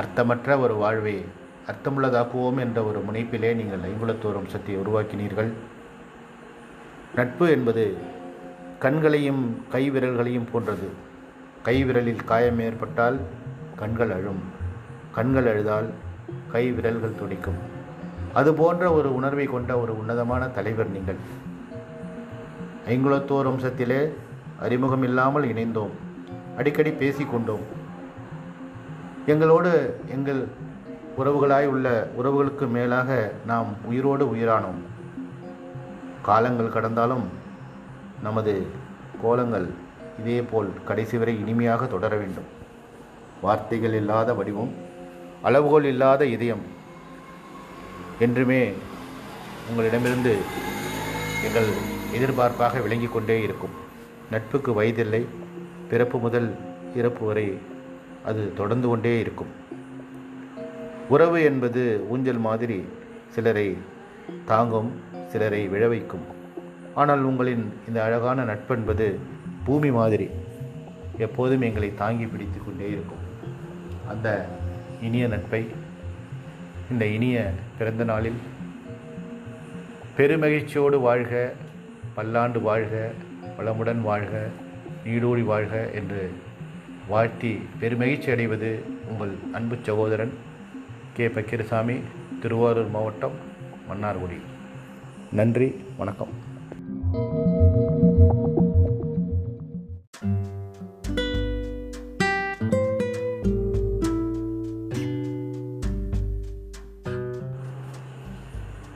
அர்த்தமற்ற 0.00 0.58
ஒரு 0.64 0.74
வாழ்வை 0.84 1.16
அர்த்தமுள்ளதாக்குவோம் 1.70 2.58
என்ற 2.58 2.82
ஒரு 2.82 2.98
முனைப்பிலே 2.98 3.54
நீங்கள் 3.54 3.78
ஐங்குலத்தோர் 3.78 4.38
வம்சத்தை 4.38 4.76
உருவாக்கினீர்கள். 4.76 5.50
நட்பு 7.14 7.50
என்பது 7.50 7.96
கண்களையும் 8.78 9.62
கை 9.70 9.90
விரல்களையும் 9.90 10.48
போன்றது. 10.52 10.88
கை 11.62 11.84
விரலில் 11.84 12.24
காயம் 12.24 12.60
ஏற்பட்டால் 12.60 13.20
கண்கள் 13.76 14.10
அழும். 14.10 14.42
கண்கள் 15.12 15.46
அழுதால் 15.46 15.88
கை 16.52 16.70
விரல்கள் 16.70 17.18
துடிக்கும். 17.18 17.58
அது 18.32 18.54
போன்ற 18.54 18.92
ஒரு 18.92 19.14
உணர்வை 19.14 19.44
கொண்ட 19.44 19.78
ஒரு 19.78 19.98
உன்னதமான 19.98 20.48
தலைவர் 20.48 20.90
நீங்கள். 20.90 21.20
ஐங்குலத்தோர் 22.88 23.48
வம்சத்திலே 23.50 24.10
அறிமுகம் 24.60 25.02
இல்லாமல் 25.02 25.44
இணைந்தோம். 25.44 25.94
அடிக்கடி 26.56 26.90
பேசிக்கொண்டோம். 26.90 27.64
எங்களோடு 29.26 30.00
எங்கள் 30.06 30.48
உறவுகளாய் 31.20 31.66
உள்ள 31.66 31.86
உறவுகளுக்கு 32.18 32.66
மேலாக 32.68 33.32
நாம் 33.46 33.70
உயிரோடு 33.84 34.24
உயிரானோம். 34.34 34.80
காலங்கள் 36.22 36.74
கடந்தாலும் 36.76 37.26
நமது 38.22 38.66
கோலங்கள் 39.22 39.66
இதேபோல் 40.20 40.70
கடைசி 40.84 41.18
வரை 41.18 41.34
இனிமையாக 41.40 41.86
தொடர 41.86 42.16
வேண்டும். 42.16 42.48
வார்த்தைகள் 43.42 43.94
இல்லாத 43.94 44.34
வடிவம் 44.34 44.72
அளவுகோல் 45.42 45.84
இல்லாத 45.84 46.22
இதயம் 46.26 46.64
என்றுமே 48.18 48.72
உங்களிடமிருந்து 49.68 50.34
எங்கள் 51.46 51.70
எதிர்பார்ப்பாக 52.18 52.82
விளங்கி 52.82 53.06
கொண்டே 53.06 53.42
இருக்கும். 53.42 53.74
நட்புக்கு 54.30 54.72
வயதில்லை 54.72 55.26
பிறப்பு 55.90 56.18
முதல் 56.18 56.50
இறப்பு 56.94 57.26
வரை 57.26 57.58
அது 58.24 58.52
தொடர்ந்து 58.56 58.88
கொண்டே 58.88 59.20
இருக்கும். 59.20 59.59
உறவு 61.10 61.42
என்பது 61.42 62.06
ஊஞ்சல் 62.08 62.38
மாதிரி 62.38 62.84
சிலரை 63.28 63.76
தாங்கும் 64.44 64.90
சிலரை 65.26 65.68
விழ 65.68 65.88
வைக்கும் 65.88 66.24
ஆனால் 66.94 67.22
உங்களின் 67.22 67.72
இந்த 67.88 68.04
அழகான 68.04 68.44
நட்பென்பது 68.44 69.16
பூமி 69.64 69.90
மாதிரி 69.90 70.28
எப்போதும் 71.18 71.60
எங்களை 71.60 71.94
தாங்கி 71.94 72.26
பிடித்து 72.26 72.64
கொண்டே 72.64 72.88
இருக்கும். 72.88 73.24
அந்த 74.08 74.46
இனிய 75.02 75.28
நட்பை 75.28 75.66
இந்த 76.90 77.06
இனிய 77.06 77.50
பிறந்த 77.78 78.04
நாளில் 78.04 78.38
பெருமகிழ்ச்சியோடு 80.16 81.00
வாழ்க 81.00 81.52
பல்லாண்டு 82.14 82.60
வாழ்க 82.60 83.10
வளமுடன் 83.58 84.00
வாழ்க 84.00 84.46
நீடூழி 85.06 85.44
வாழ்க 85.44 85.90
என்று 85.90 86.30
வாழ்த்தி 87.08 87.60
பெருமகிழ்ச்சி 87.80 88.30
அடைவது 88.30 88.82
உங்கள் 89.10 89.30
அன்பு 89.52 89.76
சகோதரன் 89.82 90.32
கே 91.20 91.28
பக்கீரசாமி 91.28 92.00
திருவாரூர் 92.40 92.88
மாவட்டம் 92.88 93.32
மன்னார்குடி. 93.88 94.40
நன்றி 95.32 95.74
வணக்கம். 95.96 96.28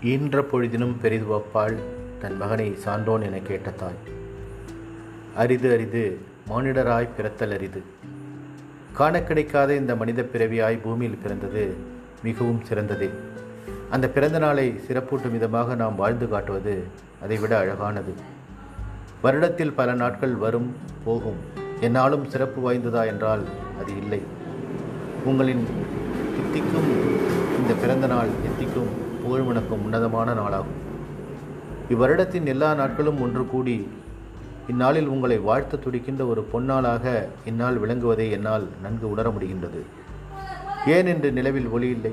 ஈன்ற 0.02 0.40
பொழுதினும் 0.40 0.96
பெரிதுவப்பாள் 1.02 1.76
தன் 2.20 2.36
மகனை 2.36 2.74
சான்றோன் 2.74 3.22
என 3.22 3.38
கேட்ட 3.38 3.70
தாய். 3.70 3.98
அரிது 5.34 5.72
அரிது 5.72 6.18
மானிடராய் 6.48 7.14
பிறத்தல் 7.16 7.52
அரிது. 7.52 7.82
காண 8.92 9.22
கிடைக்காத 9.22 9.74
இந்த 9.74 9.96
மனித 9.96 10.22
பிறவியாய் 10.22 10.82
பூமியில் 10.82 11.18
பிறந்தது 11.22 11.92
மிகவும் 12.24 12.62
சிறந்ததே. 12.68 13.08
அந்த 13.90 14.06
பிறந்த 14.08 14.38
நாளை 14.38 14.66
சிறப்பூட்டும் 14.88 15.34
விதமாக 15.36 15.74
நாம் 15.74 15.96
வாழ்ந்து 15.96 16.28
காட்டுவது 16.28 16.74
அதைவிட 17.22 17.58
அழகானது. 17.58 18.12
வருடத்தில் 19.24 19.74
பல 19.74 19.94
நாட்கள் 19.94 20.34
வரும் 20.34 20.70
போகும். 21.04 21.40
என்னாலும் 21.80 22.24
சிறப்பு 22.30 22.60
வாய்ந்ததா 22.62 23.02
என்றால் 23.06 23.44
அது 23.82 23.92
இல்லை. 23.96 24.20
உங்களின் 25.24 25.64
தித்திக்கும் 26.36 26.90
இந்த 27.60 27.74
பிறந்த 27.80 28.06
நாள் 28.06 28.30
எத்திக்கும் 28.48 28.90
புகழ்வணக்கும் 29.22 29.82
உன்னதமான 29.84 30.32
நாளாகும். 30.32 30.80
இவ்வருடத்தின் 31.90 32.46
எல்லா 32.46 32.74
நாட்களும் 32.74 33.20
ஒன்று 33.20 33.46
கூடி 33.46 33.76
இந்நாளில் 34.68 35.06
உங்களை 35.06 35.38
வாழ்த்த 35.38 35.76
துடிக்கின்ற 35.76 36.24
ஒரு 36.24 36.42
பொன்னாளாக 36.52 37.26
இந்நாள் 37.44 37.80
விளங்குவதை 37.80 38.30
என்னால் 38.30 38.66
நன்கு 38.82 39.10
உணர 39.10 39.28
முடிகின்றது. 39.28 39.80
ஏன் 40.86 41.06
என்று 41.06 41.32
நிலவில் 41.32 41.68
ஒளி 41.68 41.88
இல்லை? 41.88 42.12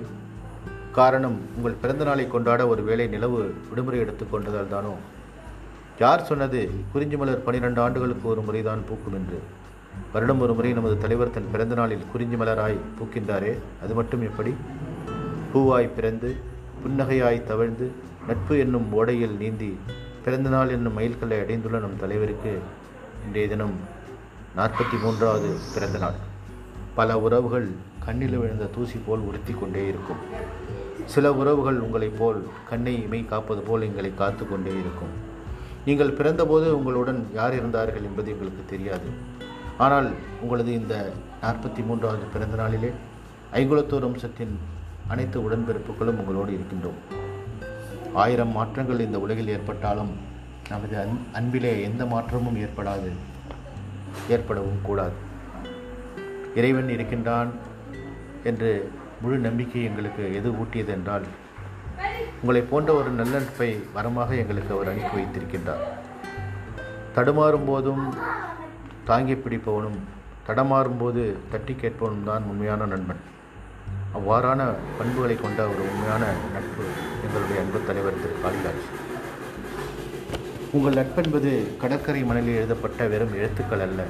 காரணம் 0.92 1.42
உங்கள் 1.56 1.76
பிறந்த 1.82 2.04
நாளை 2.04 2.28
கொண்டாட 2.28 2.68
ஒரு 2.68 2.84
வேளை 2.84 3.08
நிலவு 3.08 3.54
விடுமுறை 3.70 4.00
எடுத்துக்கொண்டதால் 4.00 4.68
தானோ? 4.68 4.94
யார் 6.00 6.24
சொன்னது 6.24 6.70
குறிஞ்சி 6.92 7.18
மலர் 7.18 7.44
பனிரெண்டு 7.44 7.82
ஆண்டுகளுக்கு 7.82 8.30
ஒரு 8.30 8.42
முறைதான் 8.42 8.84
பூக்கும் 8.90 9.14
என்று? 9.14 9.40
வருடம் 10.14 10.40
ஒரு 10.40 10.54
முறை 10.54 10.74
நமது 10.74 10.98
தலைவர் 10.98 11.32
தன் 11.32 11.52
பிறந்த 11.52 11.76
நாளில் 11.76 12.06
குறிஞ்சி 12.12 12.36
மலராய் 12.36 12.78
பூக்கின்றாரே 13.00 13.58
அது 13.84 13.94
மட்டும் 13.94 14.22
எப்படி? 14.22 14.54
பூவாய் 15.54 15.94
பிறந்து 15.96 16.36
புன்னகையாய் 16.84 17.44
தவழ்ந்து 17.44 17.92
நட்பு 18.28 18.60
என்னும் 18.60 18.88
ஓடையில் 18.92 19.38
நீந்தி 19.38 19.78
பிறந்தநாள் 20.26 20.70
என்னும் 20.70 20.98
மயில்களை 20.98 21.40
அடைந்துள்ள 21.40 21.80
நம் 21.80 22.00
தலைவருக்கு 22.00 22.60
இன்றைய 23.26 23.48
தினம் 23.48 23.74
நாற்பத்தி 24.58 25.02
மூன்றாவது 25.02 25.58
பிறந்த 25.74 25.98
நாள். 25.98 26.14
பல 26.96 27.20
உறவுகள் 27.20 27.70
கண்ணில் 28.06 28.38
விழுந்த 28.42 28.66
தூசி 28.76 29.00
போல் 29.06 29.26
உறுத்தி 29.30 29.54
கொண்டே 29.54 29.82
இருக்கும். 29.92 30.22
சில 31.14 31.34
உறவுகள் 31.34 31.80
உங்களைப் 31.86 32.18
போல் 32.20 32.40
கண்ணை 32.70 32.94
இமை 33.04 33.20
காப்பது 33.26 33.62
போல் 33.62 33.82
எங்களை 33.82 34.12
காத்து 34.22 34.44
கொண்டே 34.48 34.74
இருக்கும். 34.84 35.14
நீங்கள் 35.86 36.16
பிறந்தபோது 36.18 36.68
உங்களுடன் 36.78 37.22
யார் 37.34 37.56
இருந்தார்கள் 37.60 38.08
என்பது 38.10 38.32
எங்களுக்கு 38.34 38.64
தெரியாது. 38.74 39.10
ஆனால் 39.78 40.10
உங்களது 40.42 40.72
இந்த 40.74 40.96
நாற்பத்தி 41.44 41.82
மூன்றாவது 41.86 42.26
பிறந்த 42.34 42.56
நாளிலே 42.56 42.92
ஐங்குலத்தூர் 43.60 44.06
வம்சத்தின் 44.08 44.54
அனைத்து 45.08 45.38
உடன்பிறப்புகளும் 45.40 46.20
உங்களோடு 46.22 46.52
இருக்கின்றோம். 46.58 47.00
ஆயிரம் 48.24 48.54
மாற்றங்கள் 48.58 49.06
இந்த 49.06 49.20
உலகில் 49.26 49.52
ஏற்பட்டாலும் 49.56 50.14
நமது 50.70 50.96
அன் 51.02 51.18
அன்பிலே 51.38 51.74
எந்த 51.84 52.06
மாற்றமும் 52.06 52.58
ஏற்படாது 52.66 53.12
ஏற்படவும் 54.36 54.82
கூடாது. 54.84 55.18
இறைவன் 56.60 56.90
இருக்கின்றான் 56.90 57.52
என்று 58.50 58.70
முழு 59.22 59.38
நம்பிக்கை 59.48 59.82
எங்களுக்கு 59.90 60.24
எது 60.40 60.50
ஊட்டியது 60.62 60.92
என்றால் 60.98 61.26
உங்களை 62.42 62.62
போன்ற 62.70 62.92
ஒரு 63.00 63.10
நல்லன்பை 63.20 63.70
வரமாக 63.96 64.30
எங்களுக்கு 64.44 64.72
அவர் 64.76 64.92
அனுப்பி 64.92 65.16
வைத்திருக்கின்றார். 65.18 65.84
தடுமாறும் 67.16 67.68
போதும் 67.70 68.04
தாங்கி 69.10 69.36
பிடிப்பவனும் 69.44 70.00
தடமாறும் 70.48 71.00
போது 71.02 71.24
தட்டி 71.52 71.74
கேட்பவனும் 71.82 72.28
தான் 72.30 72.48
உண்மையான 72.52 72.86
நண்பன். 72.94 73.22
அவ்வாறான 74.18 74.62
பண்புகளை 74.98 75.36
கொண்ட 75.42 75.62
ஒரு 75.72 75.82
உண்மையான 75.90 76.24
நட்பு 76.56 76.84
எங்களுடைய 77.26 77.58
அன்பு 77.64 77.80
தலைவர் 77.90 78.22
திரு. 78.22 78.36
காளிதாஸ் 78.44 78.90
உங்கள் 80.76 80.98
நட்பென்பது 81.00 81.52
கடற்கரை 81.82 82.22
மணலில் 82.30 82.60
எழுதப்பட்ட 82.60 83.08
வெறும் 83.14 83.34
எழுத்துக்கள் 83.40 83.84
அல்ல 83.88 84.02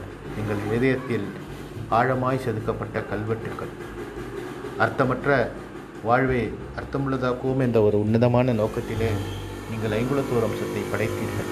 எங்கள் 0.41 0.61
இதயத்தில் 0.77 1.27
ஆழமாய் 1.99 2.43
செதுக்கப்பட்ட 2.45 2.97
கல்வெட்டுக்கள். 3.11 3.73
அர்த்தமற்ற 4.83 5.47
வாழ்வை 6.03 6.39
அர்த்தமுள்ளதாக்குவோம் 6.79 7.59
என்ற 7.59 7.81
ஒரு 7.81 7.97
உன்னதமான 8.03 8.53
நோக்கத்திலே 8.53 9.09
நீங்கள் 9.71 9.93
ஐங்குலத்தோர் 9.97 10.45
அம்சத்தை 10.47 10.81
படைத்தீர்கள். 10.93 11.49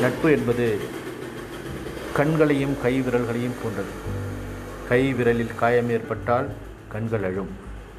நட்பு 0.00 0.28
என்பது 0.32 0.66
கண்களையும் 2.18 2.74
கை 2.82 2.94
விரல்களையும் 3.00 3.58
போன்றது. 3.62 3.92
கை 4.88 5.02
விரலில் 5.14 5.54
காயம் 5.54 5.90
ஏற்பட்டால் 5.90 6.48
கண்கள் 6.94 7.22
அழும். 7.22 7.52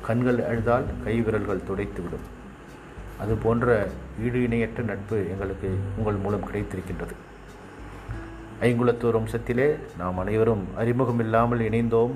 கண்கள் 0.08 0.42
அழுதால் 0.50 0.88
கை 1.04 1.22
விரல்கள் 1.22 1.68
துடைத்துவிடும். 1.70 2.25
அது 3.20 3.36
போன்ற 3.44 3.88
ஈடு 4.24 4.44
இணையற்ற 4.44 4.84
நட்பு 4.84 5.18
எங்களுக்கு 5.34 5.70
உங்கள் 5.98 6.22
மூலம் 6.24 6.48
கிடைத்திருக்கின்றது. 6.50 7.16
ஐங்குளத்தூர் 8.63 9.20
வம்சத்திலே 9.20 9.79
நாம் 9.98 10.17
அனைவரும் 10.17 10.67
அறிமுகம் 10.77 11.20
இல்லாமல் 11.20 11.60
இணைந்தோம். 11.60 12.12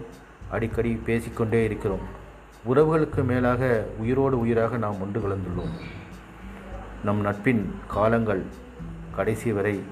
அடிக்கடி 0.50 1.02
பேசிக்கொண்டே 1.06 1.64
இருக்கிறோம். 1.64 2.00
உறவுகளுக்கு 2.70 3.24
மேலாக 3.24 3.86
உயிரோடு 3.98 4.40
உயிராக 4.40 4.78
நாம் 4.78 5.02
ஒன்று 5.02 5.20
கலந்துள்ளோம். 5.20 5.74
நம் 7.04 7.22
நட்பின் 7.22 7.76
காலங்கள் 7.88 8.44
கடைசி 9.16 9.52
வரை 9.52 9.84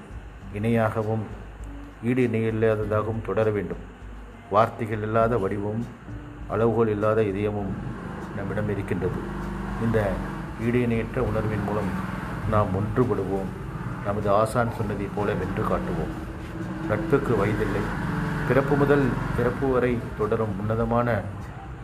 இணையாகவும் 0.54 1.24
ஈடு 2.04 2.26
இணையில்லாததாகவும் 2.26 3.26
தொடர 3.26 3.50
வேண்டும். 3.50 3.82
வார்த்தைகள் 4.50 5.02
இல்லாத 5.02 5.38
வடிவம் 5.38 5.86
அளவுகள் 6.48 6.88
இல்லாத 6.88 7.22
இதயமும் 7.22 7.72
நம்மிடம் 8.36 8.70
இருக்கின்றது. 8.70 9.18
இந்த 9.84 10.10
ஈடு 10.62 10.80
இணையற்ற 10.80 11.22
உணர்வின் 11.22 11.64
மூலம் 11.64 11.90
நாம் 12.50 12.66
ஒன்றுபடுவோம். 12.66 13.50
நமது 14.04 14.30
ஆசான் 14.30 14.68
சொன்னதைப் 14.68 15.14
போல 15.14 15.32
வென்று 15.32 15.62
காட்டுவோம். 15.62 16.25
நட்புக்கு 16.88 17.36
வயதில்லை. 17.36 17.80
பிறப்பு 18.48 18.74
முதல் 18.76 19.06
பிறப்பு 19.36 19.66
வரை 19.72 19.98
தொடரும் 20.18 20.54
உன்னதமான 20.60 21.20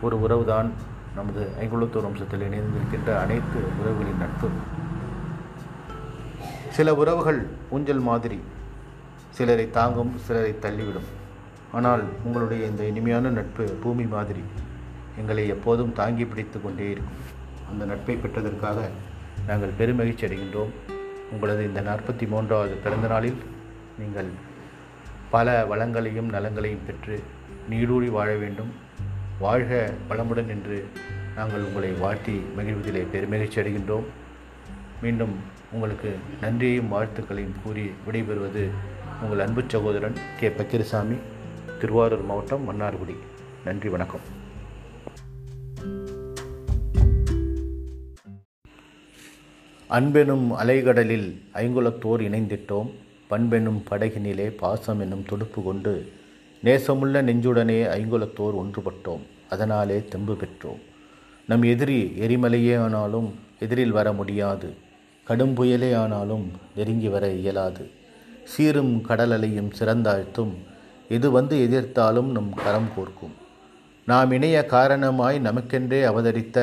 ஒரு 0.01 0.15
உறவுதான் 0.25 0.69
நமது 1.15 1.41
ஐங்குளத்தூர் 1.61 2.05
வம்சத்தில் 2.07 2.45
இணைந்திருக்கின்ற 2.47 3.09
அனைத்து 3.23 3.59
உறவுகளின் 3.79 4.21
நட்பு. 4.23 4.49
சில 6.69 6.95
உறவுகள் 6.95 7.47
ஊஞ்சல் 7.69 8.05
மாதிரி 8.09 8.39
சிலரை 9.29 9.65
தாங்கும் 9.69 10.13
சிலரை 10.17 10.53
தள்ளிவிடும். 10.61 11.09
ஆனால் 11.71 12.03
உங்களுடைய 12.23 12.65
இந்த 12.65 12.83
இனிமையான 12.83 13.29
நட்பு 13.29 13.65
பூமி 13.83 14.05
மாதிரி 14.15 14.43
எங்களை 15.17 15.47
எப்போதும் 15.47 15.93
தாங்கி 15.93 16.25
பிடித்து 16.25 16.61
கொண்டே 16.61 16.87
இருக்கும். 16.89 17.19
அந்த 17.71 17.85
நட்பை 17.85 18.15
பெற்றதற்காக 18.15 18.79
நாங்கள் 19.47 19.77
பெருமகிழ்ச்சி 19.79 20.25
அடைகின்றோம். 20.27 20.73
உங்களது 21.31 21.63
இந்த 21.63 21.81
நாற்பத்தி 21.81 22.27
மூன்றாவது 22.27 22.75
பிறந்த 22.83 23.07
நாளில் 23.07 23.39
நீங்கள் 23.99 24.31
பல 25.33 25.65
வளங்களையும் 25.65 26.29
நலங்களையும் 26.29 26.85
பெற்று 26.85 27.23
நீடூழி 27.69 28.09
வாழ 28.09 28.35
வேண்டும். 28.35 28.71
வாழ்க 29.39 29.93
வளமுடன் 30.09 30.47
என்று 30.47 30.87
நாங்கள் 31.35 31.61
உங்களை 31.61 31.91
வாழ்த்தி 31.91 32.41
மகிழ்வதிலே 32.57 33.05
பெருமகிழ்ச்சி 33.13 33.59
அடைகின்றோம். 33.59 34.03
மீண்டும் 35.01 35.35
உங்களுக்கு 35.71 36.15
நன்றியையும் 36.41 36.91
வாழ்த்துக்களையும் 36.93 37.55
கூறி 37.63 37.91
விடைபெறுவது 38.05 38.69
உங்கள் 39.21 39.39
அன்பு 39.39 39.63
சகோதரன் 39.67 40.13
கே. 40.39 40.49
பக்கிரசாமி 40.49 41.17
திருவாரூர் 41.79 42.23
மாவட்டம் 42.23 42.69
மன்னார்குடி. 42.69 43.15
நன்றி 43.65 43.89
வணக்கம். 43.89 44.19
அன்பெனும் 49.89 50.51
அலைகடலில் 50.51 51.41
ஐங்குலத்தோர் 51.53 52.21
இணைந்திட்டோம். 52.21 52.93
பண்பெனும் 53.33 53.83
படகினிலே 53.89 54.47
பாசம் 54.61 54.99
என்னும் 54.99 55.27
துடுப்பு 55.27 55.59
கொண்டு 55.63 55.93
நேசமுள்ள 56.63 57.21
நெஞ்சுடனே 57.27 57.77
ஐங்குலத்தோர் 57.97 58.57
ஒன்றுபட்டோம். 58.61 59.23
அதனாலே 59.49 59.97
தெம்பு 60.09 60.33
பெற்றோம். 60.33 60.81
நம் 61.47 61.63
எதிரி 61.71 61.99
எரிமலையே 62.19 62.75
ஆனாலும் 62.79 63.29
எதிரில் 63.59 63.95
வர 63.97 64.13
முடியாது. 64.13 64.69
கடும் 65.23 65.55
புயலே 65.57 65.89
ஆனாலும் 65.95 66.45
நெருங்கி 66.75 67.07
வர 67.07 67.25
இயலாது. 67.41 67.83
சீரும் 68.53 68.93
கடலலையும் 69.09 69.71
சிறந்தாழ்த்தும் 69.79 70.53
எது 71.09 71.31
வந்து 71.31 71.57
எதிர்த்தாலும் 71.67 72.31
நம் 72.37 72.53
கரம் 72.63 72.89
கோர்க்கும். 72.95 73.35
நாம் 74.05 74.31
இணைய 74.31 74.65
காரணமாய் 74.65 75.37
நமக்கென்றே 75.39 76.01
அவதரித்த 76.03 76.57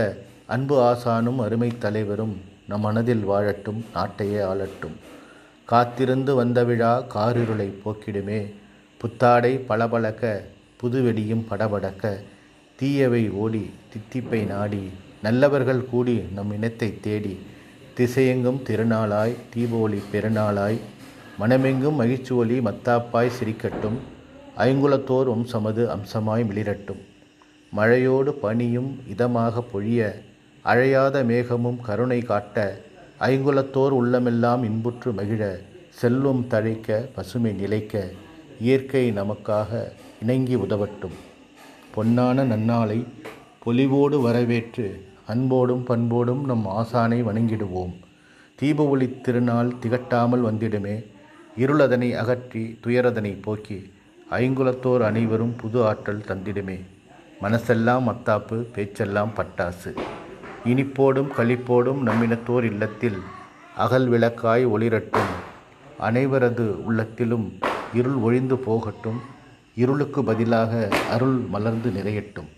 அன்பு 0.47 0.77
ஆசானும் 0.91 1.41
அருமை 1.47 1.71
தலைவரும் 1.79 2.35
நம் 2.69 2.81
மனதில் 2.81 3.25
வாழட்டும் 3.29 3.81
நாட்டையே 3.95 4.41
ஆளட்டும். 4.53 4.97
காத்திருந்து 5.71 6.33
வந்த 6.41 6.61
விழா 6.69 6.93
காரிருளை 7.15 7.67
போக்கிடுமே. 7.83 8.41
புத்தாடை 9.01 9.53
பளபளக்க 9.69 10.25
புதுவெடியும் 10.81 11.45
படபடக்க 11.51 12.05
தீயவை 12.79 13.23
ஓடி 13.43 13.65
தித்திப்பை 13.93 14.41
நாடி 14.53 14.85
நல்லவர்கள் 15.23 15.83
கூடி 15.91 16.17
நம் 16.37 16.53
இனத்தை 16.57 16.89
தேடி 17.07 17.35
திசையெங்கும் 17.97 18.61
திருநாளாய் 18.69 19.35
தீபொளி 19.53 20.01
பெருநாளாய் 20.13 20.79
மனமெங்கும் 21.41 21.99
மகிழ்ச்சி 22.01 22.33
ஒளி 22.35 22.57
மத்தாப்பாய் 22.69 23.37
சிரிக்கட்டும் 23.39 23.99
ஐங்குலத்தோர் 24.67 25.31
வம்சமது 25.33 25.83
அம்சமாய் 25.97 26.45
மிளிரட்டும். 26.51 27.03
மழையோடு 27.73 28.33
பனியும் 28.45 28.91
இதமாக 29.13 29.63
பொழிய 29.73 30.01
அழையாத 30.65 31.23
மேகமும் 31.31 31.79
கருணை 31.87 32.21
காட்ட 32.31 32.57
ஐங்குலத்தோர் 33.27 33.95
உள்ளமெல்லாம் 34.01 34.63
இன்புற்று 34.67 35.11
மகிழ 35.13 35.43
செல்வம் 36.01 36.41
தழைக்க 36.53 36.99
பசுமை 37.15 37.51
நிலைக்க 37.53 37.95
இயற்கை 38.61 39.03
நமக்காக 39.19 39.81
இணங்கி 40.23 40.55
உதவட்டும். 40.57 41.17
பொன்னான 41.95 42.45
நன்னாளை 42.53 42.99
பொலிவோடு 43.65 44.19
வரவேற்று 44.27 44.87
அன்போடும் 45.27 45.85
பண்போடும் 45.91 46.43
நம் 46.45 46.65
ஆசானை 46.81 47.19
வணங்கிடுவோம். 47.29 47.93
தீப 48.55 48.87
ஒளி 48.87 49.09
திருநாள் 49.27 49.75
திகட்டாமல் 49.83 50.47
வந்திடுமே 50.49 50.97
இருளதனை 51.65 52.11
அகற்றி 52.23 52.65
துயரதனை 52.87 53.35
போக்கி 53.43 53.79
ஐங்குலத்தோர் 54.41 55.05
அனைவரும் 55.11 55.55
புது 55.57 55.81
ஆற்றல் 55.91 56.27
தந்திடுமே. 56.31 56.79
மனசெல்லாம் 57.43 58.09
மத்தாப்பு 58.11 58.59
பேச்செல்லாம் 58.77 59.37
பட்டாசு. 59.37 59.93
இனிப்போடும் 60.64 61.29
களிப்போடும் 61.37 62.07
நம்மினத்தோர் 62.07 62.62
இல்லத்தில் 62.62 63.18
அகல் 63.77 64.11
விளக்காய் 64.11 64.64
ஒளிரட்டும். 64.66 65.31
அனைவரது 66.01 66.85
உள்ளத்திலும் 66.85 67.53
இருள் 67.94 68.14
ஒழிந்து 68.14 68.59
போகட்டும். 68.59 69.20
இருளுக்கு 69.75 70.25
பதிலாக 70.25 70.88
அருள் 71.11 71.37
மலர்ந்து 71.49 71.90
நிறையட்டும். 71.90 72.49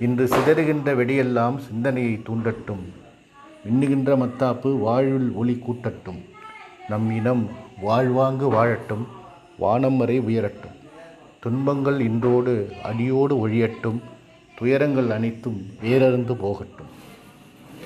இன்று 0.00 0.26
சிதறுகின்ற 0.26 0.94
வெடியெல்லாம் 0.94 1.58
சிந்தனையை 1.58 2.22
தூண்டட்டும். 2.26 2.84
மின்னுகின்ற 3.64 4.16
மத்தாப்பு 4.16 4.78
வாழ்வில் 4.78 5.32
ஒளி 5.32 5.62
கூட்டட்டும். 5.68 6.24
நம் 6.88 7.10
இனம் 7.10 7.48
வாழ்வாங்கு 7.80 8.52
வாழட்டும். 8.52 9.06
வானம் 9.58 9.96
வரை 9.96 10.20
உயரட்டும். 10.20 10.76
துன்பங்கள் 11.40 12.00
இன்றோடு 12.00 12.72
அடியோடு 12.82 13.48
ஒழியட்டும். 13.48 14.00
துயரங்கள் 14.58 15.10
அனைத்தும் 15.10 15.66
வேறறுந்து 15.82 16.34
போகட்டும். 16.34 16.95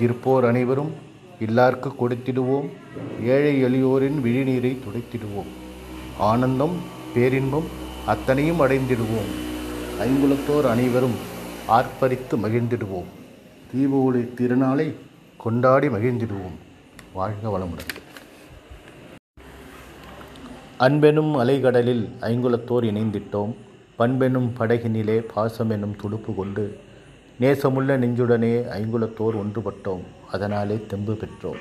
இருப்போர் 0.01 0.45
அனைவரும் 0.45 0.93
இல்லார்க்கு 1.41 1.93
கொடுத்திடுவோம். 2.01 2.69
ஏழை 3.23 3.65
எளியோரின் 3.65 4.19
விழிநீரை 4.25 4.77
துடைத்திடுவோம். 4.79 5.51
ஆனந்தம் 6.19 6.77
பேரின்பம் 7.15 7.65
அத்தனையும் 8.07 8.61
அடைந்திடுவோம். 8.61 9.31
ஐங்குலத்தோர் 9.99 10.69
அனைவரும் 10.69 11.17
ஆர்ப்பரித்து 11.69 12.37
மகிழ்ந்திடுவோம். 12.37 13.09
தீபாவளி 13.75 14.29
திருநாளை 14.35 14.95
கொண்டாடி 15.37 15.89
மகிழ்ந்திடுவோம். 15.89 16.57
வாழ்க 17.13 17.59
வளமுடன். 17.59 17.91
அன்பெனும் 20.79 21.33
அலைகடலில் 21.43 22.09
ஐங்குலத்தோர் 22.21 22.85
இணைந்திட்டோம். 22.85 23.55
பண்பெனும் 23.97 24.53
படகினிலே 24.59 25.23
பாசமெனும் 25.37 25.97
துடுப்பு 25.97 26.35
கொண்டு 26.35 26.81
நேசமுள்ள 27.41 27.97
நெஞ்சுடனே 27.99 28.55
ஐங்குலத்தோர் 28.79 29.37
ஒன்றுபட்டோம். 29.43 30.01
அதனாலே 30.31 30.81
தெம்பு 30.89 31.19
பெற்றோம். 31.21 31.61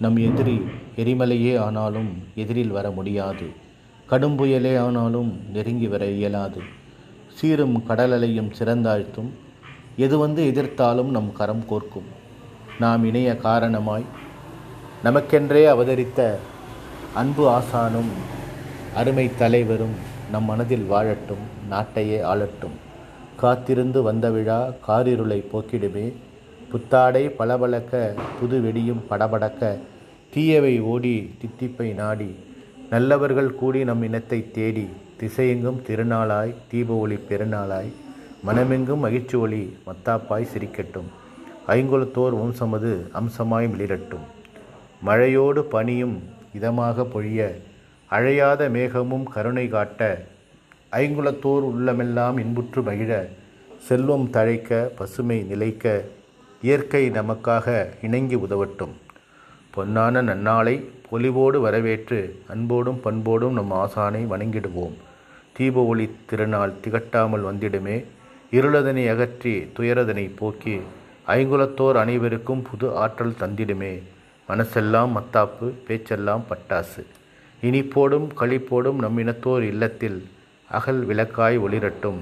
நம் 0.00 0.16
எதிரி 0.16 0.60
எரிமலையே 0.96 1.58
ஆனாலும் 1.58 2.22
எதிரில் 2.34 2.70
வர 2.70 2.90
முடியாது. 2.90 3.46
கடும் 4.06 4.38
புயலே 4.38 4.78
ஆனாலும் 4.78 5.40
நெருங்கி 5.52 5.88
வர 5.88 6.06
இயலாது. 6.06 6.60
சீரும் 7.34 7.84
கடலலையும் 7.88 8.50
சிறந்தாழ்த்தும். 8.58 9.30
எது 9.96 10.18
வந்து 10.18 10.52
எதிர்த்தாலும் 10.54 11.10
நம் 11.10 11.32
கரம் 11.32 11.64
கோர்க்கும். 11.70 12.08
நாம் 12.78 13.04
இணைய 13.04 13.36
காரணமாய் 13.36 14.04
நமக்கென்றே 15.04 15.66
அவதரித்த 15.66 16.38
அன்பு 17.14 17.58
ஆசானும் 17.58 18.10
அருமை 18.94 19.30
தலைவரும் 19.38 19.94
நம் 20.30 20.44
மனதில் 20.44 20.90
வாழட்டும் 20.90 21.44
நாட்டையே 21.70 22.22
ஆளட்டும். 22.22 22.83
காத்திருந்து 23.36 24.02
வந்த 24.02 24.30
விழா 24.30 24.60
காரிருளை 24.88 25.38
போக்கிடுமே. 25.52 26.06
புத்தாடை 26.70 27.28
பளபளக்க 27.28 28.14
புது 28.40 28.60
வெடியும் 28.60 29.02
படபடக்க 29.10 29.78
தீயவை 30.34 30.80
ஓடி 30.80 31.16
தித்திப்பை 31.40 31.92
நாடி. 31.92 32.36
நல்லவர்கள் 32.90 33.54
கூடி 33.54 33.84
நம் 33.84 34.02
இனத்தை 34.02 34.50
தேடி 34.50 34.86
திசையெங்கும் 35.20 35.82
திருநாளாய் 35.86 36.54
தீப 36.70 36.94
ஒளி 36.94 37.18
பெருநாளாய். 37.28 37.90
மனமெங்கும் 38.46 39.04
மகிழ்ச்சி 39.04 39.36
ஒளி 39.36 39.76
மத்தாப்பாய் 39.86 40.50
சிரிக்கட்டும். 40.54 41.10
ஐங்குலத்தோர் 41.68 42.34
வம்சமது 42.40 42.92
அம்சமாய் 43.12 43.66
மிளிரட்டும். 43.66 44.24
மழையோடு 45.06 45.62
பனியும் 45.74 46.16
இதமாக 46.58 47.06
பொழிய 47.14 47.40
அழையாத 48.10 48.68
மேகமும் 48.76 49.24
கருணை 49.34 49.68
காட்ட 49.68 50.00
ஐங்குலத்தோர் 50.98 51.64
உள்ளமெல்லாம் 51.68 52.36
இன்புற்று 52.42 52.80
மகிழ 52.82 53.12
செல்வம் 53.86 54.26
தழைக்க 54.34 54.80
பசுமை 54.98 55.38
நிலைக்க 55.50 55.94
இயற்கை 56.62 57.02
நமக்காக 57.10 57.66
இணங்கி 58.06 58.36
உதவட்டும். 58.36 58.92
பொன்னான 59.74 60.22
நன்னாளை 60.28 60.74
பொலிவோடு 61.08 61.58
வரவேற்று 61.60 62.18
அன்போடும் 62.54 63.00
பண்போடும் 63.06 63.56
நம் 63.58 63.72
ஆசானை 63.84 64.22
வணங்கிடுவோம். 64.32 64.94
தீப 65.56 65.84
ஒளி 65.84 66.06
திருநாள் 66.26 66.76
திகட்டாமல் 66.84 67.46
வந்திடுமே 67.48 67.96
இருளதனை 68.58 69.06
அகற்றி 69.14 69.54
துயரதனை 69.78 70.26
போக்கி 70.36 70.76
ஐங்குலத்தோர் 71.36 72.00
அனைவருக்கும் 72.04 72.64
புது 72.70 72.88
ஆற்றல் 73.04 73.38
தந்திடுமே. 73.42 73.94
மனசெல்லாம் 74.48 75.12
மத்தாப்பு 75.18 75.66
பேச்செல்லாம் 75.88 76.46
பட்டாசு. 76.50 77.02
இனிப்போடும் 77.62 78.28
களிப்போடும் 78.40 79.02
நம் 79.04 79.18
இனத்தோர் 79.24 79.66
இல்லத்தில் 79.72 80.18
அகல் 80.74 81.06
விளக்காய் 81.06 81.56
ஒளிரட்டும். 81.58 82.20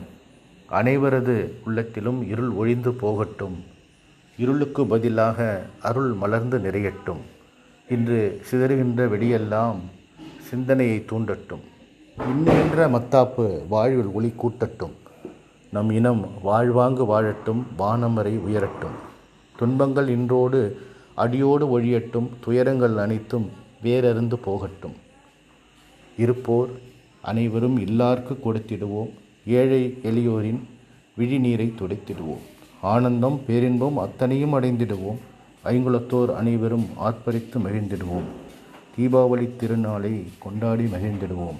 அனைவரது 0.71 1.51
உள்ளத்திலும் 1.65 2.29
இருள் 2.29 2.49
ஒழிந்து 2.49 2.93
போகட்டும். 2.93 3.65
இருளுக்கு 4.38 4.87
பதிலாக 4.87 5.62
அருள் 5.83 6.12
மலர்ந்து 6.12 6.59
நிறையட்டும். 6.59 7.23
இன்று 7.88 8.41
சிதறுகின்ற 8.51 9.07
வெடியெல்லாம் 9.07 9.79
சிந்தனையை 10.41 11.05
தூண்டட்டும். 11.11 11.65
இன்னுகின்ற 12.29 12.88
மத்தாப்பு 12.88 13.45
வாழ்வில் 13.69 14.12
ஒளி 14.12 14.35
கூட்டட்டும். 14.43 14.95
நம் 15.71 15.91
இனம் 15.91 16.23
வாழ்வாங்கு 16.43 17.05
வாழட்டும் 17.05 17.62
வானமரை 17.79 18.35
உயரட்டும். 18.49 18.97
துன்பங்கள் 19.57 20.09
இன்றோடு 20.09 20.61
அடியோடு 21.15 21.65
ஒழியட்டும் 21.67 22.29
துயரங்கள் 22.45 22.97
அனைத்தும் 22.97 23.51
வேறறிந்து 23.83 24.35
போகட்டும். 24.35 24.97
இருப்போர் 26.17 26.69
அனைவரும் 27.22 27.78
இல்லார்க்கு 27.78 28.37
கொடுத்திடுவோம். 28.44 29.11
ஏழை 29.46 29.98
எளியோரின் 30.02 30.61
விழிநீரை 31.18 31.72
துடைத்திடுவோம். 31.78 32.42
ஆனந்தம் 32.80 33.40
பேரின்பம் 33.46 33.98
அத்தனையும் 33.98 34.52
அடைந்திடுவோம். 34.52 35.18
ஐங்குலத்தோர் 35.64 36.35
அனைவரும் 36.35 36.87
ஆர்ப்பரித்து 37.00 37.58
மகிழ்ந்திடுவோம். 37.58 38.28
தீபாவளி 38.98 39.48
திருநாளை 39.61 40.22
கொண்டாடி 40.38 40.85
மகிழ்ந்திடுவோம். 40.85 41.58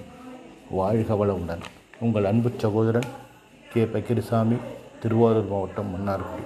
வாழ்க 0.69 1.25
வளமுடன் 1.25 1.61
உங்கள் 1.99 2.25
அன்பு 2.25 2.51
சகோதரன் 2.57 3.09
கே. 3.73 3.83
பக்கிரிசாமி 3.83 4.57
திருவாரூர் 5.01 5.47
மாவட்டம் 5.47 5.95
மன்னார்குடி. 5.95 6.45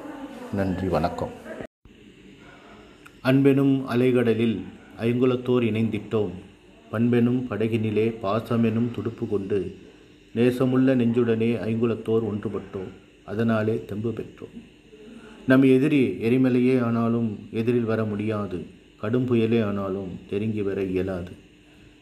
நன்றி 0.53 0.87
வணக்கம். 0.87 1.29
அன்பெனும் 3.23 3.83
அலைகடலில் 3.89 4.61
ஐங்குலத்தோர் 5.01 5.63
இணைந்திட்டோம். 5.63 6.31
பண்பெனும் 6.91 7.47
படகினிலே 7.49 8.13
பாசமெனும் 8.23 8.91
துடுப்பு 8.95 9.27
கொண்டு 9.27 9.75
நேசமுள்ள 10.35 10.95
நெஞ்சுடனே 10.95 11.49
ஐங்குலத்தோர் 11.59 12.23
ஒன்றுபட்டோம். 12.31 12.89
அதனாலே 13.25 13.85
தெம்பு 13.85 14.09
பெற்றோம். 14.09 14.61
நம் 15.47 15.63
எதிரி 15.63 16.07
எரிமலையே 16.07 16.81
ஆனாலும் 16.81 17.39
எதிரில் 17.51 17.83
வர 17.83 18.03
முடியாது. 18.03 18.65
கடும் 18.99 19.25
புயலே 19.25 19.63
ஆனாலும் 19.63 20.19
நெருங்கி 20.31 20.61
வர 20.61 20.83
இயலாது. 20.83 21.31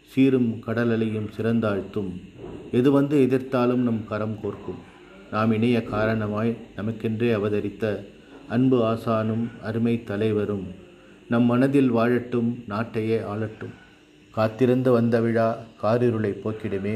சீரும் 0.05 0.63
கடலலையும் 0.67 1.29
சிறந்தாழ்த்தும். 1.37 2.21
எது 2.71 2.91
வந்து 2.91 3.27
எதிர்த்தாலும் 3.29 3.83
நம் 3.87 4.07
கரம் 4.07 4.39
கோர்க்கும். 4.43 4.81
நாம் 5.31 5.51
இணைய 5.51 5.83
காரணமாய் 5.83 6.57
நமக்கென்றே 6.75 7.31
அவதரித்த 7.31 8.05
அன்பு 8.47 8.83
ஆசானும் 8.83 9.47
அருமை 9.63 10.03
தலைவரும் 10.03 10.67
நம் 11.29 11.43
மனதில் 11.43 11.93
வாழட்டும் 11.93 12.63
நாட்டையே 12.69 13.19
ஆளட்டும். 13.23 13.83
காத்திருந்து 14.35 14.91
வந்த 14.91 15.15
விழா 15.21 15.47
காரிருளை 15.83 16.31
போக்கிடுமே. 16.43 16.95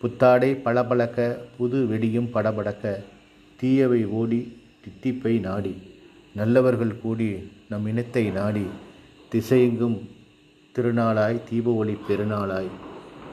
புத்தாடை 0.00 0.50
பளபளக்க 0.54 1.18
புது 1.58 1.78
வெடியும் 1.90 2.30
படபடக்க 2.34 2.94
தீயவை 3.60 4.00
ஓடி 4.20 4.40
தித்திப்பை 4.82 5.34
நாடி. 5.40 5.74
நல்லவர்கள் 6.34 7.00
கூடி 7.02 7.28
நம் 7.68 7.86
இனத்தை 7.86 8.24
நாடி 8.30 8.66
திசையெங்கும் 9.32 9.96
திருநாளாய் 10.74 11.40
தீப 11.50 11.72
ஒளி 11.72 11.96
பெருநாளாய். 12.08 12.70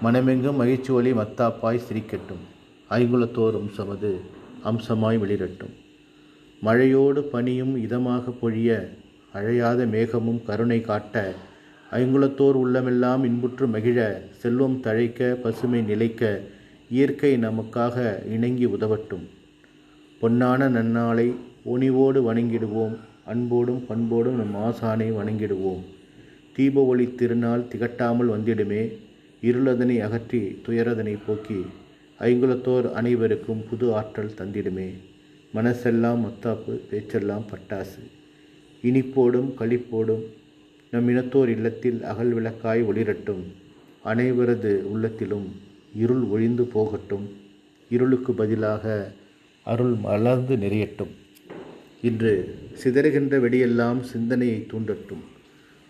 மனமெங்கும் 0.03 0.59
மகிழ்ச்சி 0.61 0.91
ஒளி 0.93 1.11
மத்தாப்பாய் 1.11 1.85
சிரிக்கட்டும். 1.87 2.43
ஐங்குலத்தோர் 2.89 3.57
அம்சமது 3.61 4.11
அம்சமாய் 4.63 5.17
வெளிரட்டும். 5.17 5.75
மழையோடு 6.65 7.21
பனியும் 7.33 7.75
இதமாக 7.85 8.33
பொழிய 8.41 8.71
அழையாத 9.33 9.85
மேகமும் 9.93 10.43
கருணை 10.45 10.81
காட்ட 10.81 11.33
ஐங்குலத்தோர் 11.97 12.57
உள்ளமெல்லாம் 12.63 13.23
இன்புற்று 13.29 13.65
மகிழ 13.67 13.99
செல்வம் 14.41 14.77
தழைக்க 14.83 15.29
பசுமை 15.43 15.81
நிலைக்க 15.81 16.29
இயற்கை 16.89 17.31
நமக்காக 17.37 17.97
இணங்கி 18.35 18.65
உதவட்டும். 18.65 19.25
பொன்னான 20.21 20.69
நன்னாளை 20.77 21.27
ஒனிவோடு 21.73 22.19
வணங்கிடுவோம் 22.29 22.95
அன்போடும் 23.25 23.83
பண்போடும் 23.85 24.39
நம் 24.41 24.55
ஆசானை 24.67 25.09
வணங்கிடுவோம். 25.19 25.83
தீப 26.55 26.85
ஒளி 26.85 27.07
திருநாள் 27.19 27.67
திகட்டாமல் 27.71 28.33
வந்திடுமே 28.35 28.81
இருளதனை 29.41 29.99
அகற்றி 30.07 30.41
துயரதனை 30.65 31.17
போக்கி 31.27 31.61
ஐங்குலத்தோர் 32.19 32.87
அனைவருக்கும் 32.91 33.63
புது 33.69 33.87
ஆற்றல் 33.93 34.37
தந்திடுமே. 34.39 34.89
மனசெல்லாம் 35.53 36.21
மத்தாப்பு 36.25 36.73
பேச்செல்லாம் 36.89 37.45
பட்டாசு. 37.51 38.01
இனிப்போடும் 38.83 39.49
களிப்போடும் 39.59 40.23
நம் 40.91 41.09
இனத்தோர் 41.09 41.47
இல்லத்தில் 41.47 42.03
அகல் 42.03 42.33
விளக்காய் 42.33 42.83
ஒளிரட்டும். 42.83 43.43
அனைவரது 44.05 44.83
உள்ளத்திலும் 44.83 45.55
இருள் 45.95 46.21
ஒழிந்து 46.21 46.63
போகட்டும். 46.63 47.29
இருளுக்கு 47.89 48.33
பதிலாக 48.33 49.11
அருள் 49.63 49.93
மலர்ந்து 49.93 50.55
நிறையட்டும். 50.55 51.09
இன்று 52.01 52.57
சிதறுகின்ற 52.83 53.39
வெடியெல்லாம் 53.39 54.01
சிந்தனையை 54.01 54.67
தூண்டட்டும். 54.71 55.23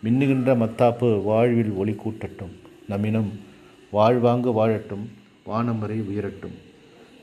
மின்னுகின்ற 0.03 0.55
மத்தாப்பு 0.55 1.23
வாழ்வில் 1.23 1.71
ஒளி 1.71 1.91
கூட்டட்டும். 1.91 2.53
நம்மினம் 2.89 3.29
வாழ்வாங்கு 3.91 4.51
வாழட்டும். 4.51 5.05
வானமறை 5.47 6.03
உயரட்டும். 6.03 6.57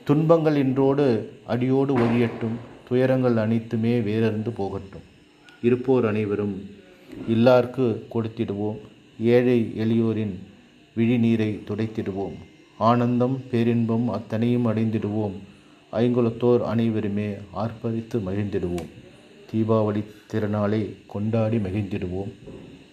துன்பங்கள் 0.04 0.56
இன்றோடு 0.56 1.30
அடியோடு 1.46 1.98
ஒழியட்டும். 1.98 2.56
துயரங்கள் 2.88 3.36
அனைத்துமே 3.36 4.00
வேறறிந்து 4.00 4.50
போகட்டும். 4.56 5.06
இருப்போர் 5.62 6.06
அனைவரும் 6.06 6.76
இல்லார்க்கு 7.28 8.02
கொடுத்திடுவோம். 8.14 8.78
ஏழை 9.20 9.72
எளியோரின் 9.76 10.34
விழிநீரை 10.96 11.60
துடைத்திடுவோம். 11.68 12.34
ஆனந்தம் 12.78 13.40
பேரின்பம் 13.50 14.08
அத்தனையும் 14.08 14.66
அடைந்திடுவோம். 14.66 15.32
ஐங்குலத்தோர் 15.92 16.60
அனைவருமே 16.60 17.32
ஆர்ப்பரித்து 17.56 18.18
மகிழ்ந்திடுவோம். 18.18 18.88
தீபாவளி 19.54 20.04
திருநாளை 20.32 20.94
கொண்டாடி 21.06 21.56
மகிழ்ந்திடுவோம். 21.56 22.32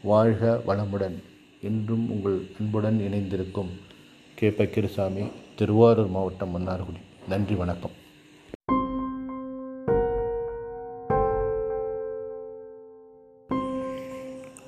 வாழ்க 0.04 0.62
வளமுடன். 0.68 1.16
என்றும் 1.62 2.12
உங்கள் 2.12 2.42
அன்புடன் 2.60 3.00
இணைந்திருக்கும் 3.00 3.70
கே 4.36 4.50
பக்கிரசாமி 4.50 5.32
திருவாரூர் 5.56 6.08
மாவட்டம் 6.08 6.58
மன்னார்குடி. 6.58 7.28
நன்றி 7.30 7.56
வணக்கம். 7.56 8.04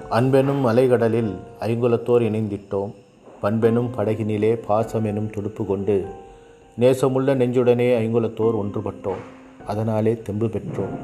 அன்பெனும் 0.09 0.65
அலைகடலில் 0.65 1.35
ஐங்குலத்தோர் 1.59 2.21
இணைந்திட்டோம். 2.21 2.93
பண்பெனும் 3.41 3.91
படகினிலே 3.97 4.59
பாசமெனும் 4.69 5.29
துடுப்பு 5.29 5.65
கொண்டு 5.65 6.05
நேசமுள்ள 6.79 7.35
நெஞ்சுடனே 7.35 7.97
ஐங்குலத்தோர் 7.97 8.63
ஒன்றுபட்டோம். 8.63 9.21
அதனாலே 9.67 10.21
தெம்பு 10.21 10.45
பெற்றோம். 10.45 10.97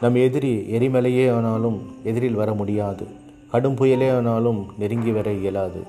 நம் 0.00 0.14
எதிரி 0.14 0.66
எரிமலையே 0.70 1.34
ஆனாலும் 1.34 1.96
எதிரில் 2.02 2.34
வர 2.34 2.52
முடியாது. 2.52 3.06
கடும் 3.50 3.74
புயலே 3.74 4.16
ஆனாலும் 4.16 4.66
நெருங்கி 4.78 5.10
வர 5.10 5.32
இயலாது. 5.32 5.82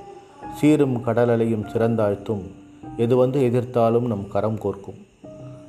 சீரும் 0.56 1.06
கடலலையும் 1.06 1.66
சிறந்தாழ்த்தும். 1.68 2.42
எது 2.98 3.16
வந்து 3.16 3.42
எதிர்த்தாலும் 3.42 4.08
நம் 4.08 4.28
கரம் 4.28 4.60
கோர்க்கும். 4.60 5.08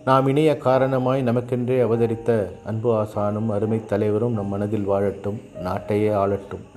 நாம் 0.05 0.27
இணைய 0.27 0.57
காரணமாய் 0.57 1.23
நமக்கென்றே 1.23 1.81
அவதரித்த 1.81 2.53
அன்பு 2.64 3.03
ஆசானும் 3.03 3.49
அருமைத் 3.49 3.88
தலைவரும் 3.88 4.33
நம் 4.33 4.49
மனதில் 4.49 4.88
வாழட்டும் 4.88 5.40
நாட்டையே 5.64 6.14
ஆளட்டும். 6.14 6.69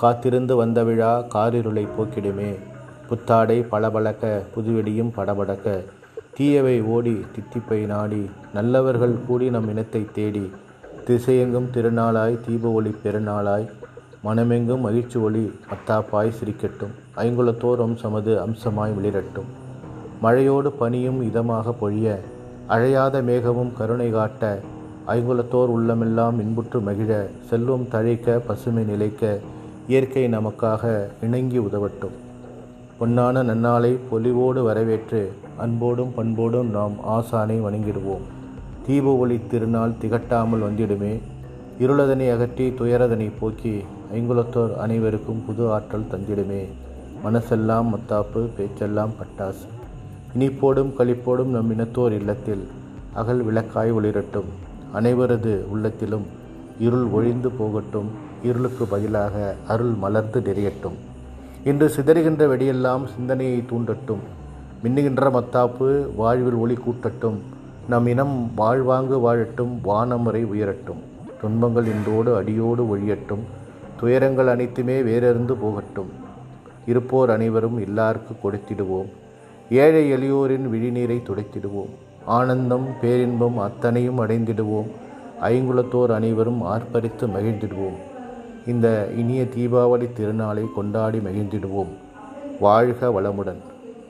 காத்திருந்து 0.00 0.56
வந்த 0.56 0.84
விழா 0.84 1.12
காரிருளை 1.34 1.84
போக்கிடுமே. 1.96 2.50
புத்தாடை 3.08 3.56
பளபளக்க 3.62 4.42
புதுவெடியும் 4.54 5.10
படபடக்க. 5.16 5.76
தீயவை 6.34 6.82
ஓடி 6.82 7.14
தித்திப்பை 7.34 7.78
நாடி 7.86 8.30
நல்லவர்கள் 8.54 9.14
கூடி 9.26 9.50
நம் 9.50 9.68
இனத்தை 9.68 10.02
தேடி. 10.14 10.44
திசையெங்கும் 11.06 11.68
திருநாளாய் 11.74 12.38
தீப 12.46 12.70
ஒளி 12.70 12.94
பெருநாளாய். 13.04 13.66
மனமெங்கும் 14.24 14.80
மகிழ்ச்சி 14.80 15.18
ஒளி 15.18 15.44
மத்தாப்பாய் 15.70 16.32
சிரிக்கட்டும். 16.38 16.94
ஐங்குலத்தோர் 17.16 17.84
அம்சமது 17.86 18.32
அம்சமாய் 18.38 18.96
வெளிரட்டும். 18.98 19.50
மழையோடு 20.22 20.72
பனியும் 20.80 21.20
இதமாக 21.22 21.74
பொழிய 21.80 22.16
அழையாத 22.68 23.22
மேகமும் 23.22 23.76
கருணை 23.78 24.10
காட்ட 24.10 24.58
ஐங்குலத்தோர் 25.06 25.70
உள்ளமெல்லாம் 25.76 26.40
இன்புற்று 26.40 26.80
மகிழ 26.80 27.12
செல்வம் 27.50 27.86
தழைக்க 27.92 28.38
பசுமை 28.46 28.84
நிலைக்க 28.84 29.38
இயற்கை 29.88 30.28
நமக்காக 30.28 31.08
இணங்கி 31.22 31.58
உதவட்டும். 31.58 32.16
பொன்னான 33.00 33.42
நன்னாளை 33.42 33.96
பொலிவோடு 34.10 34.62
வரவேற்று 34.62 35.32
அன்போடும் 35.56 36.14
பண்போடும் 36.14 36.70
நாம் 36.70 36.92
ஆசானை 37.08 37.56
வணங்கிடுவோம். 37.66 38.24
தீப 38.86 39.16
ஒளி 39.16 39.40
திருநாள் 39.50 39.94
திகட்டாமல் 40.00 40.64
வந்திடுமே. 40.66 41.18
இருளதனை 41.80 42.32
அகற்றி 42.32 42.70
துயரதனை 42.70 43.30
போக்கி 43.40 43.84
ஐங்குலத்தோர் 44.14 44.76
அனைவருக்கும் 44.76 45.42
புது 45.46 45.72
ஆற்றல் 45.72 46.10
தந்திடுமே. 46.12 46.62
மனசெல்லாம் 47.24 47.88
மத்தாப்பு 47.94 48.48
பேச்செல்லாம் 48.58 49.14
பட்டாசு. 49.20 49.66
இனிப்போடும் 50.38 50.92
களிப்போடும் 50.98 51.54
நம் 51.56 51.70
இனத்தோர் 51.70 52.12
இல்லத்தில் 52.12 52.66
அகல் 53.14 53.44
விளக்காய் 53.44 53.92
ஒளிரட்டும். 53.92 54.50
அனைவரது 54.94 55.54
உள்ளத்திலும் 55.68 56.36
இருள் 56.78 57.04
ஒழிந்து 57.04 57.50
போகட்டும் 57.50 58.10
இருளுக்கு 58.42 58.84
பதிலாக 58.84 59.54
அருள் 59.68 59.92
மலர்ந்து 60.00 60.40
நெறியட்டும். 60.40 60.96
இன்று 61.64 61.88
சிதறுகின்ற 61.88 62.46
வெடியெல்லாம் 62.46 63.04
சிந்தனையை 63.16 63.64
தூண்டட்டும். 63.70 64.22
மின்னுகின்ற 64.84 65.30
மத்தாப்பு 65.30 66.14
வாழ்வில் 66.16 66.52
ஒளி 66.52 66.74
கூட்டட்டும். 66.74 67.36
நம் 67.88 68.06
இனம் 68.06 68.50
வாழ்வாங்கு 68.54 69.18
வாழட்டும் 69.18 69.78
வானம் 69.82 70.22
வரை 70.22 70.44
உயரட்டும். 70.44 71.00
துன்பங்கள் 71.40 71.84
இன்றோடு 71.84 72.36
அடியோடு 72.36 72.96
ஒழியட்டும். 72.96 73.40
துயரங்கள் 74.00 74.46
அனைத்துமே 74.46 75.02
வேறறிந்து 75.02 75.52
போகட்டும். 75.52 76.10
இருப்போர் 76.86 77.30
அனைவரும் 77.30 77.80
எல்லாருக்கு 77.80 78.32
கொடுத்திடுவோம். 78.42 79.08
ஏழை 79.70 80.12
எளியோரின் 80.12 80.68
விழிநீரை 80.72 81.22
துடைத்திடுவோம். 81.22 81.88
ஆனந்தம் 82.24 82.86
பேரின்பம் 83.00 83.58
அத்தனையும் 83.58 84.20
அடைந்திடுவோம். 84.20 84.86
ஐங்குலத்தோர் 85.42 86.10
அனைவரும் 86.10 86.62
ஆர்ப்பரித்து 86.62 87.26
மகிழ்ந்திடுவோம். 87.26 87.96
இந்த 88.66 89.10
இனிய 89.16 89.42
தீபாவளி 89.42 90.08
திருநாளை 90.18 90.64
கொண்டாடி 90.74 91.18
மகிழ்ந்திடுவோம். 91.18 91.88
வாழ்க 92.60 93.08
வளமுடன். 93.08 93.60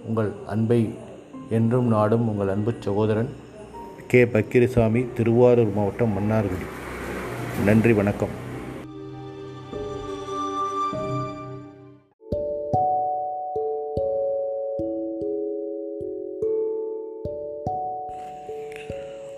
உங்கள் 0.06 0.32
அன்பை 0.46 0.94
என்றும் 1.50 1.86
நாடும் 1.86 2.28
உங்கள் 2.28 2.48
அன்பு 2.48 2.74
சகோதரன் 2.80 3.28
கே. 4.06 4.24
பக்கிரிசாமி 4.24 5.06
திருவாரூர் 5.14 5.74
மாவட்டம் 5.74 6.12
மன்னார்குடி. 6.18 6.66
நன்றி 7.64 7.92
வணக்கம். 7.92 8.46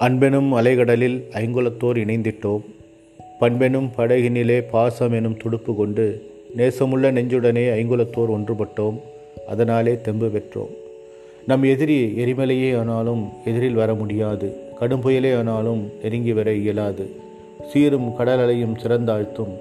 அன்பெனும் 0.01 0.53
அலைகடலில் 0.53 1.23
ஐங்குலத்தோர் 1.31 1.97
இணைந்திட்டோம். 1.97 2.61
பண்பெனும் 3.39 3.91
படகினிலே 3.97 4.65
பாசம் 4.71 5.13
எனும் 5.13 5.37
துடுப்பு 5.37 5.75
கொண்டு 5.75 6.31
நேசமுள்ள 6.57 7.13
நெஞ்சுடனே 7.13 7.73
ஐங்குலத்தோர் 7.73 8.31
ஒன்றுபட்டோம். 8.31 9.01
அதனாலே 9.49 10.01
தெம்பு 10.01 10.27
பெற்றோம். 10.27 10.69
நம் 11.47 11.63
எதிரி 11.63 12.15
எரிமலையே 12.17 12.79
ஆனாலும் 12.79 13.29
எதிரில் 13.45 13.75
வர 13.75 13.95
முடியாது. 13.95 14.57
கடும் 14.79 15.01
புயலே 15.01 15.39
ஆனாலும் 15.39 15.93
நெருங்கி 16.03 16.33
வர 16.33 16.53
இயலாது. 16.53 17.11
சீரும் 17.73 18.17
கடல் 18.17 18.39
அலையும் 18.39 18.77
சிறந்தாழ்த்தும். 18.77 19.55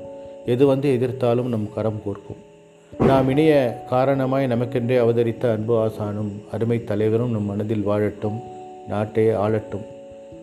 எது 0.45 0.65
வந்து 0.65 0.99
எதிர்த்தாலும் 1.01 1.47
நம் 1.47 1.69
கரம் 1.73 2.01
கோர்க்கும். 2.05 3.03
நாம் 3.03 3.29
இணைய 3.29 3.83
காரணமாய் 3.89 4.47
நமக்கென்றே 4.47 4.97
அவதரித்த 4.97 5.51
அன்பு 5.51 5.85
ஆசானும் 5.85 6.31
அருமைத் 6.51 6.87
தலைவரும் 6.87 7.31
நம் 7.31 7.45
மனதில் 7.45 7.87
வாழட்டும் 7.87 8.39
நாட்டை 8.87 9.27
ஆளட்டும். 9.27 9.97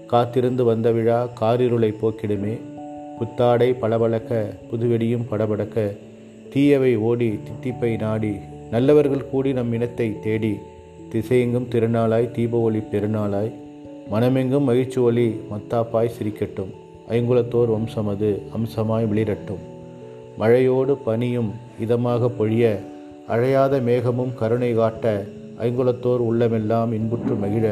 காத்திருந்து 0.06 0.64
வந்த 0.64 0.90
விழா 0.96 1.18
காரிருளை 1.40 1.90
போக்கிடுமே. 2.00 2.54
புத்தாடை 3.18 3.68
பளபளக்க 3.72 4.30
புதுவெடியும் 4.70 5.28
படபடக்க 5.30 5.84
தீயவை 6.52 6.96
ஓடி 7.08 7.28
தித்திப்பை 7.46 7.92
நாடி 7.98 8.34
நல்லவர்கள் 8.70 9.28
கூடி 9.30 9.52
நம் 9.52 9.72
இனத்தை 9.72 10.08
தேடி 10.24 10.52
திசையெங்கும் 11.12 11.68
திருநாளாய் 11.72 12.30
தீப 12.30 12.58
ஒளி 12.58 12.80
பெருநாளாய் 12.92 13.52
மனமெங்கும் 14.12 14.68
மகிழ்ச்சி 14.68 14.98
ஒளி 15.00 15.26
மத்தாப்பாய் 15.50 16.14
சிரிக்கட்டும். 16.16 16.72
ஐங்குலத்தோர் 17.08 17.72
வம்சமது 17.74 18.30
அம்சமாய் 18.52 19.06
வெளிரட்டும். 19.12 19.62
மழையோடு 20.40 20.94
பனியும் 21.06 21.50
இதமாக 21.84 22.30
பொழிய 22.38 22.64
அழையாத 23.28 23.74
மேகமும் 23.88 24.32
கருணை 24.34 24.72
காட்ட 24.74 25.24
ஐங்குலத்தோர் 25.60 26.22
உள்ளமெல்லாம் 26.28 26.92
இன்புற்று 26.92 27.34
மகிழ 27.34 27.66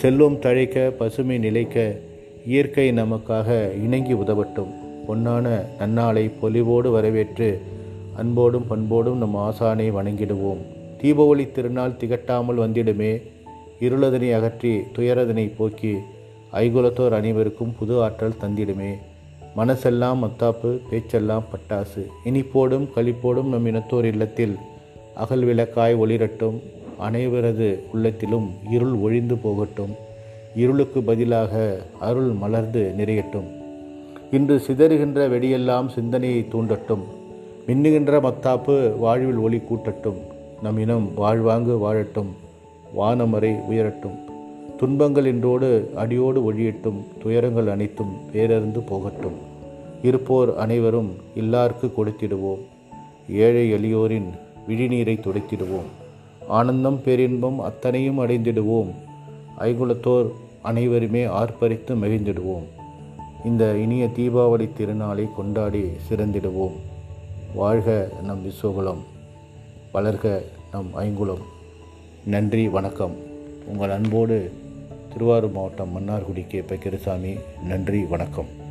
செல்வம் 0.00 0.38
தழைக்க 0.38 0.90
பசுமை 0.90 1.38
நிலைக்க 1.38 1.98
இயற்கை 2.46 2.92
நமக்காக 2.92 3.48
இணங்கி 3.82 4.12
உதவட்டும். 4.12 4.72
பொன்னான 5.08 5.46
நன்னாளை 5.78 6.30
பொலிவோடு 6.40 6.90
வரவேற்று 6.90 7.60
அன்போடும் 8.16 8.66
பண்போடும் 8.66 9.18
நம் 9.18 9.36
ஆசானை 9.36 9.86
வணங்கிடுவோம். 9.98 10.62
தீபாவளி 11.02 11.52
திருநாள் 11.52 11.96
திகட்டாமல் 12.00 12.60
வந்திடுமே. 12.62 13.22
இருளதனை 13.80 14.34
அகற்றி 14.34 14.72
துயரதனை 14.96 15.52
போக்கி 15.56 15.94
ஐகுலத்தோர் 16.52 17.10
அனைவருக்கும் 17.10 17.74
புது 17.78 18.02
ஆற்றல் 18.02 18.40
தந்திடுமே. 18.40 18.92
மனசெல்லாம் 19.56 20.20
மத்தாப்பு 20.24 20.78
பேச்செல்லாம் 20.90 21.48
பட்டாசு. 21.52 22.04
இனிப்போடும் 22.24 22.86
களிப்போடும் 22.96 23.52
நம் 23.54 23.66
இனத்தோர் 23.66 24.04
இல்லத்தில் 24.04 24.56
அகல் 25.14 25.44
விளக்காய் 25.44 25.94
ஒளிரட்டும். 25.94 26.58
அனைவரது 27.10 27.78
உள்ளத்திலும் 27.92 28.50
இருள் 28.70 28.92
ஒழிந்து 28.92 29.36
போகட்டும். 29.36 29.94
இருளுக்கு 30.56 31.02
பதிலாக 31.02 31.82
அருள் 32.00 32.30
மலர்ந்து 32.30 32.94
நிறையட்டும். 32.98 33.60
இன்று 34.30 34.62
சிதறுகின்ற 34.66 35.28
வெடியெல்லாம் 35.28 35.88
சிந்தனையை 35.88 36.46
தூண்டட்டும். 36.52 37.04
மின்னுகின்ற 37.66 38.20
மத்தாப்பு 38.20 38.98
வாழ்வில் 38.98 39.36
ஒளி 39.36 39.56
கூட்டட்டும். 39.56 40.16
நம் 40.62 40.78
இனம் 40.78 41.14
வாழ்வாங்கு 41.14 41.78
வாழட்டும். 41.78 42.30
வானமறை 42.98 43.56
உயரட்டும். 43.70 44.18
துன்பங்கள் 44.78 45.26
இன்றோடு 45.26 45.90
அடியோடு 45.94 46.52
ஒழியட்டும். 46.52 47.02
துயரங்கள் 47.22 47.66
அனைத்தும் 47.66 48.12
வேறறிந்து 48.32 48.80
போகட்டும். 48.88 49.34
இருப்போர் 50.02 50.56
அனைவரும் 50.56 51.10
எல்லாருக்கு 51.36 51.90
கொடுத்திடுவோம். 51.96 52.62
ஏழை 53.30 53.72
எளியோரின் 53.72 54.28
விழிநீரை 54.68 55.20
துடைத்திடுவோம். 55.20 56.01
ஆனந்தம் 56.48 57.02
பேரின்பம் 57.02 57.58
அத்தனையும் 57.58 58.18
அடைந்திடுவோம். 58.18 58.90
ஐகுலத்தோர் 59.58 60.30
அனைவருமே 60.62 61.24
ஆர்ப்பரித்து 61.24 61.94
மகிழ்ந்திடுவோம். 61.94 62.64
இந்த 63.44 63.76
இனிய 63.76 64.04
தீபாவளி 64.04 64.68
திருநாளை 64.78 65.28
கொண்டாடி 65.36 65.84
சிறந்திடுவோம். 66.10 66.72
வாழ்க 67.54 68.08
நம் 68.22 68.46
விஸ்வகுலம் 68.46 69.02
வளர்க 69.94 70.42
நம் 70.72 70.90
ஐங்குலம். 70.96 71.42
நன்றி 72.24 72.68
வணக்கம். 72.68 73.14
உங்கள் 73.66 73.90
அன்போடு 73.90 74.52
திருவாரூர் 75.12 75.52
மாவட்டம் 75.52 75.96
மன்னார்குடி 75.96 76.46
கே 76.46 76.60
பக்கிரசாமி 76.60 77.40
நன்றி 77.64 78.04
வணக்கம். 78.04 78.61